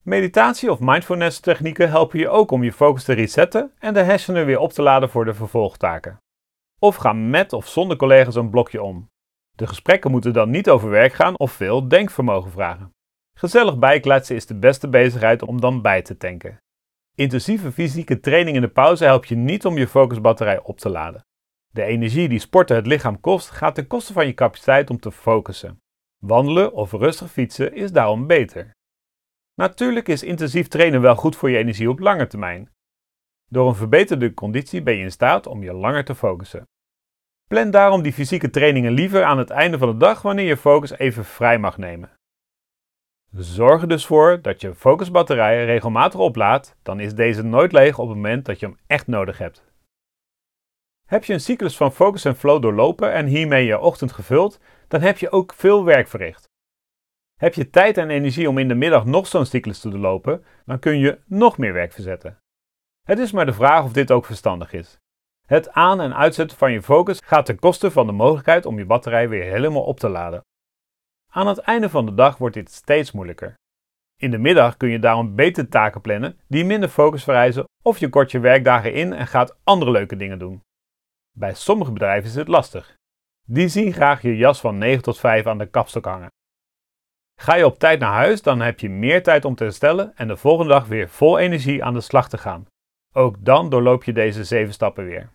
Meditatie 0.04 0.70
of 0.70 0.80
mindfulness 0.80 1.40
technieken 1.40 1.88
helpen 1.88 2.18
je 2.18 2.28
ook 2.28 2.50
om 2.50 2.62
je 2.62 2.72
focus 2.72 3.04
te 3.04 3.12
resetten 3.12 3.72
en 3.78 3.94
de 3.94 4.02
hersenen 4.02 4.46
weer 4.46 4.58
op 4.58 4.72
te 4.72 4.82
laden 4.82 5.10
voor 5.10 5.24
de 5.24 5.34
vervolgtaken. 5.34 6.20
Of 6.78 6.96
ga 6.96 7.12
met 7.12 7.52
of 7.52 7.68
zonder 7.68 7.96
collega's 7.96 8.34
een 8.34 8.50
blokje 8.50 8.82
om. 8.82 9.08
De 9.56 9.66
gesprekken 9.66 10.10
moeten 10.10 10.32
dan 10.32 10.50
niet 10.50 10.70
over 10.70 10.90
werk 10.90 11.12
gaan 11.12 11.38
of 11.38 11.52
veel 11.52 11.88
denkvermogen 11.88 12.50
vragen. 12.50 12.94
Gezellig 13.36 13.78
bijkletsen 13.78 14.36
is 14.36 14.46
de 14.46 14.58
beste 14.58 14.88
bezigheid 14.88 15.42
om 15.42 15.60
dan 15.60 15.82
bij 15.82 16.02
te 16.02 16.16
tanken. 16.16 16.58
Intensieve 17.14 17.72
fysieke 17.72 18.20
training 18.20 18.56
in 18.56 18.62
de 18.62 18.68
pauze 18.68 19.04
helpt 19.04 19.28
je 19.28 19.36
niet 19.36 19.66
om 19.66 19.78
je 19.78 19.88
focusbatterij 19.88 20.62
op 20.62 20.78
te 20.78 20.88
laden. 20.88 21.24
De 21.70 21.82
energie 21.82 22.28
die 22.28 22.38
sporten 22.38 22.76
het 22.76 22.86
lichaam 22.86 23.20
kost, 23.20 23.50
gaat 23.50 23.74
ten 23.74 23.86
koste 23.86 24.12
van 24.12 24.26
je 24.26 24.34
capaciteit 24.34 24.90
om 24.90 25.00
te 25.00 25.12
focussen. 25.12 25.80
Wandelen 26.18 26.72
of 26.72 26.92
rustig 26.92 27.30
fietsen 27.30 27.74
is 27.74 27.92
daarom 27.92 28.26
beter. 28.26 28.78
Natuurlijk 29.60 30.08
is 30.08 30.22
intensief 30.22 30.68
trainen 30.68 31.00
wel 31.00 31.16
goed 31.16 31.36
voor 31.36 31.50
je 31.50 31.58
energie 31.58 31.90
op 31.90 31.98
lange 31.98 32.26
termijn. 32.26 32.70
Door 33.48 33.68
een 33.68 33.74
verbeterde 33.74 34.34
conditie 34.34 34.82
ben 34.82 34.96
je 34.96 35.02
in 35.02 35.10
staat 35.10 35.46
om 35.46 35.62
je 35.62 35.72
langer 35.72 36.04
te 36.04 36.14
focussen. 36.14 36.68
Plan 37.48 37.70
daarom 37.70 38.02
die 38.02 38.12
fysieke 38.12 38.50
trainingen 38.50 38.92
liever 38.92 39.24
aan 39.24 39.38
het 39.38 39.50
einde 39.50 39.78
van 39.78 39.88
de 39.90 39.96
dag 39.96 40.22
wanneer 40.22 40.46
je 40.46 40.56
focus 40.56 40.90
even 40.90 41.24
vrij 41.24 41.58
mag 41.58 41.78
nemen. 41.78 42.10
Zorg 43.32 43.82
er 43.82 43.88
dus 43.88 44.06
voor 44.06 44.42
dat 44.42 44.60
je 44.60 44.74
focusbatterij 44.74 45.64
regelmatig 45.64 46.20
oplaadt, 46.20 46.76
dan 46.82 47.00
is 47.00 47.14
deze 47.14 47.42
nooit 47.42 47.72
leeg 47.72 47.98
op 47.98 48.06
het 48.06 48.16
moment 48.16 48.44
dat 48.44 48.60
je 48.60 48.66
hem 48.66 48.78
echt 48.86 49.06
nodig 49.06 49.38
hebt. 49.38 49.64
Heb 51.06 51.24
je 51.24 51.32
een 51.32 51.40
cyclus 51.40 51.76
van 51.76 51.92
focus 51.92 52.24
en 52.24 52.36
flow 52.36 52.62
doorlopen 52.62 53.12
en 53.12 53.26
hiermee 53.26 53.66
je 53.66 53.78
ochtend 53.78 54.12
gevuld, 54.12 54.60
dan 54.88 55.00
heb 55.00 55.18
je 55.18 55.30
ook 55.30 55.54
veel 55.54 55.84
werk 55.84 56.08
verricht. 56.08 56.49
Heb 57.40 57.54
je 57.54 57.70
tijd 57.70 57.96
en 57.98 58.10
energie 58.10 58.48
om 58.48 58.58
in 58.58 58.68
de 58.68 58.74
middag 58.74 59.04
nog 59.04 59.26
zo'n 59.26 59.46
cyclus 59.46 59.80
te 59.80 59.88
doorlopen, 59.88 60.44
dan 60.64 60.78
kun 60.78 60.98
je 60.98 61.20
nog 61.26 61.58
meer 61.58 61.72
werk 61.72 61.92
verzetten. 61.92 62.38
Het 63.06 63.18
is 63.18 63.32
maar 63.32 63.46
de 63.46 63.52
vraag 63.52 63.84
of 63.84 63.92
dit 63.92 64.10
ook 64.10 64.24
verstandig 64.24 64.72
is. 64.72 64.98
Het 65.46 65.70
aan- 65.72 66.00
en 66.00 66.16
uitzetten 66.16 66.58
van 66.58 66.72
je 66.72 66.82
focus 66.82 67.20
gaat 67.24 67.46
ten 67.46 67.58
koste 67.58 67.90
van 67.90 68.06
de 68.06 68.12
mogelijkheid 68.12 68.66
om 68.66 68.78
je 68.78 68.84
batterij 68.84 69.28
weer 69.28 69.42
helemaal 69.42 69.82
op 69.82 70.00
te 70.00 70.08
laden. 70.08 70.40
Aan 71.30 71.46
het 71.46 71.58
einde 71.58 71.88
van 71.88 72.06
de 72.06 72.14
dag 72.14 72.38
wordt 72.38 72.54
dit 72.54 72.70
steeds 72.70 73.12
moeilijker. 73.12 73.54
In 74.16 74.30
de 74.30 74.38
middag 74.38 74.76
kun 74.76 74.88
je 74.88 74.98
daarom 74.98 75.34
beter 75.34 75.68
taken 75.68 76.00
plannen 76.00 76.38
die 76.48 76.64
minder 76.64 76.88
focus 76.88 77.24
vereisen 77.24 77.64
of 77.82 77.98
je 77.98 78.08
kort 78.08 78.30
je 78.30 78.40
werkdagen 78.40 78.92
in 78.92 79.12
en 79.12 79.26
gaat 79.26 79.58
andere 79.64 79.90
leuke 79.90 80.16
dingen 80.16 80.38
doen. 80.38 80.60
Bij 81.36 81.54
sommige 81.54 81.92
bedrijven 81.92 82.28
is 82.28 82.34
het 82.34 82.48
lastig. 82.48 82.94
Die 83.46 83.68
zien 83.68 83.92
graag 83.92 84.22
je 84.22 84.36
jas 84.36 84.60
van 84.60 84.78
9 84.78 85.02
tot 85.02 85.18
5 85.18 85.46
aan 85.46 85.58
de 85.58 85.70
kapstok 85.70 86.04
hangen. 86.04 86.28
Ga 87.40 87.54
je 87.54 87.66
op 87.66 87.78
tijd 87.78 88.00
naar 88.00 88.12
huis, 88.12 88.42
dan 88.42 88.60
heb 88.60 88.80
je 88.80 88.90
meer 88.90 89.22
tijd 89.22 89.44
om 89.44 89.54
te 89.54 89.64
herstellen 89.64 90.16
en 90.16 90.28
de 90.28 90.36
volgende 90.36 90.72
dag 90.72 90.86
weer 90.86 91.08
vol 91.08 91.38
energie 91.38 91.84
aan 91.84 91.94
de 91.94 92.00
slag 92.00 92.28
te 92.28 92.38
gaan. 92.38 92.66
Ook 93.12 93.44
dan 93.44 93.70
doorloop 93.70 94.04
je 94.04 94.12
deze 94.12 94.44
7 94.44 94.72
stappen 94.72 95.04
weer. 95.04 95.30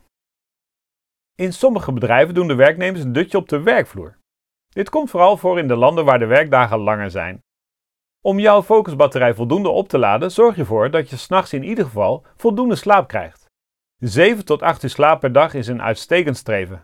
In 1.35 1.53
sommige 1.53 1.91
bedrijven 1.91 2.33
doen 2.33 2.47
de 2.47 2.55
werknemers 2.55 3.03
een 3.03 3.13
dutje 3.13 3.37
op 3.37 3.49
de 3.49 3.61
werkvloer. 3.61 4.17
Dit 4.67 4.89
komt 4.89 5.09
vooral 5.09 5.37
voor 5.37 5.59
in 5.59 5.67
de 5.67 5.75
landen 5.75 6.05
waar 6.05 6.19
de 6.19 6.25
werkdagen 6.25 6.79
langer 6.79 7.11
zijn. 7.11 7.39
Om 8.21 8.39
jouw 8.39 8.63
focusbatterij 8.63 9.33
voldoende 9.33 9.69
op 9.69 9.87
te 9.87 9.97
laden, 9.97 10.31
zorg 10.31 10.55
je 10.55 10.61
ervoor 10.61 10.91
dat 10.91 11.09
je 11.09 11.17
s'nachts 11.17 11.53
in 11.53 11.63
ieder 11.63 11.85
geval 11.85 12.25
voldoende 12.35 12.75
slaap 12.75 13.07
krijgt. 13.07 13.45
7 13.97 14.45
tot 14.45 14.61
8 14.61 14.83
uur 14.83 14.89
slaap 14.89 15.19
per 15.19 15.31
dag 15.31 15.53
is 15.53 15.67
een 15.67 15.81
uitstekend 15.81 16.37
streven. 16.37 16.81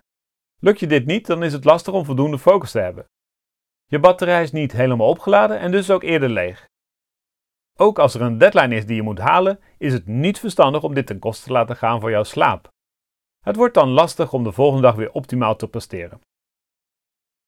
Lukt 0.59 0.79
je 0.79 0.87
dit 0.87 1.05
niet, 1.05 1.27
dan 1.27 1.43
is 1.43 1.53
het 1.53 1.65
lastig 1.65 1.93
om 1.93 2.05
voldoende 2.05 2.39
focus 2.39 2.71
te 2.71 2.79
hebben. 2.79 3.05
Je 3.91 3.99
batterij 3.99 4.43
is 4.43 4.51
niet 4.51 4.71
helemaal 4.71 5.07
opgeladen 5.07 5.59
en 5.59 5.71
dus 5.71 5.91
ook 5.91 6.03
eerder 6.03 6.29
leeg. 6.29 6.69
Ook 7.79 7.99
als 7.99 8.13
er 8.13 8.21
een 8.21 8.37
deadline 8.37 8.75
is 8.75 8.85
die 8.85 8.95
je 8.95 9.01
moet 9.01 9.19
halen, 9.19 9.59
is 9.77 9.93
het 9.93 10.07
niet 10.07 10.39
verstandig 10.39 10.83
om 10.83 10.93
dit 10.93 11.05
ten 11.05 11.19
koste 11.19 11.45
te 11.45 11.51
laten 11.51 11.75
gaan 11.75 11.99
voor 11.99 12.09
jouw 12.09 12.23
slaap. 12.23 12.67
Het 13.43 13.55
wordt 13.55 13.73
dan 13.73 13.89
lastig 13.89 14.33
om 14.33 14.43
de 14.43 14.51
volgende 14.51 14.81
dag 14.81 14.95
weer 14.95 15.11
optimaal 15.11 15.55
te 15.55 15.67
presteren. 15.67 16.21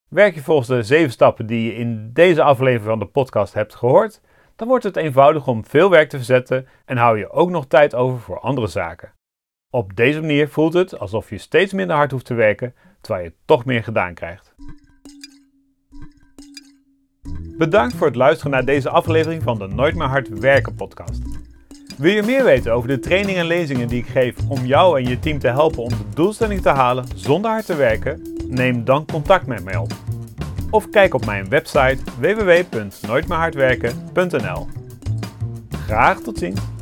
Werk 0.09 0.35
je 0.35 0.41
volgens 0.41 0.67
de 0.67 0.83
7 0.83 1.11
stappen 1.11 1.45
die 1.45 1.65
je 1.65 1.75
in 1.75 2.13
deze 2.13 2.43
aflevering 2.43 2.89
van 2.89 2.99
de 2.99 3.05
podcast 3.05 3.53
hebt 3.53 3.75
gehoord, 3.75 4.21
dan 4.55 4.67
wordt 4.67 4.83
het 4.83 4.95
eenvoudig 4.95 5.47
om 5.47 5.65
veel 5.65 5.89
werk 5.89 6.09
te 6.09 6.17
verzetten 6.17 6.67
en 6.85 6.97
hou 6.97 7.17
je 7.17 7.29
ook 7.29 7.49
nog 7.49 7.67
tijd 7.67 7.95
over 7.95 8.19
voor 8.19 8.39
andere 8.39 8.67
zaken. 8.67 9.13
Op 9.69 9.95
deze 9.95 10.19
manier 10.19 10.49
voelt 10.49 10.73
het 10.73 10.99
alsof 10.99 11.29
je 11.29 11.37
steeds 11.37 11.73
minder 11.73 11.95
hard 11.95 12.11
hoeft 12.11 12.25
te 12.25 12.33
werken, 12.33 12.75
terwijl 13.01 13.25
je 13.25 13.35
toch 13.45 13.65
meer 13.65 13.83
gedaan 13.83 14.13
krijgt. 14.13 14.55
Bedankt 17.57 17.95
voor 17.95 18.07
het 18.07 18.15
luisteren 18.15 18.51
naar 18.51 18.65
deze 18.65 18.89
aflevering 18.89 19.43
van 19.43 19.57
de 19.57 19.67
Nooit 19.67 19.95
meer 19.95 20.07
hard 20.07 20.39
werken 20.39 20.75
podcast. 20.75 21.21
Wil 21.97 22.11
je 22.11 22.23
meer 22.23 22.43
weten 22.43 22.73
over 22.73 22.87
de 22.87 22.99
trainingen 22.99 23.41
en 23.41 23.47
lezingen 23.47 23.87
die 23.87 23.99
ik 23.99 24.07
geef 24.07 24.35
om 24.47 24.65
jou 24.65 24.99
en 24.99 25.09
je 25.09 25.19
team 25.19 25.39
te 25.39 25.47
helpen 25.47 25.83
om 25.83 25.89
de 25.89 26.09
doelstelling 26.13 26.61
te 26.61 26.69
halen 26.69 27.05
zonder 27.15 27.51
hard 27.51 27.65
te 27.65 27.75
werken? 27.75 28.21
Neem 28.47 28.85
dan 28.85 29.05
contact 29.05 29.47
met 29.47 29.63
mij 29.63 29.77
op. 29.77 29.93
Of 30.69 30.89
kijk 30.89 31.13
op 31.13 31.25
mijn 31.25 31.49
website 31.49 31.97
www.nooitmeerhardwerken.nl. 32.19 34.67
Graag 35.85 36.19
tot 36.19 36.37
ziens! 36.37 36.72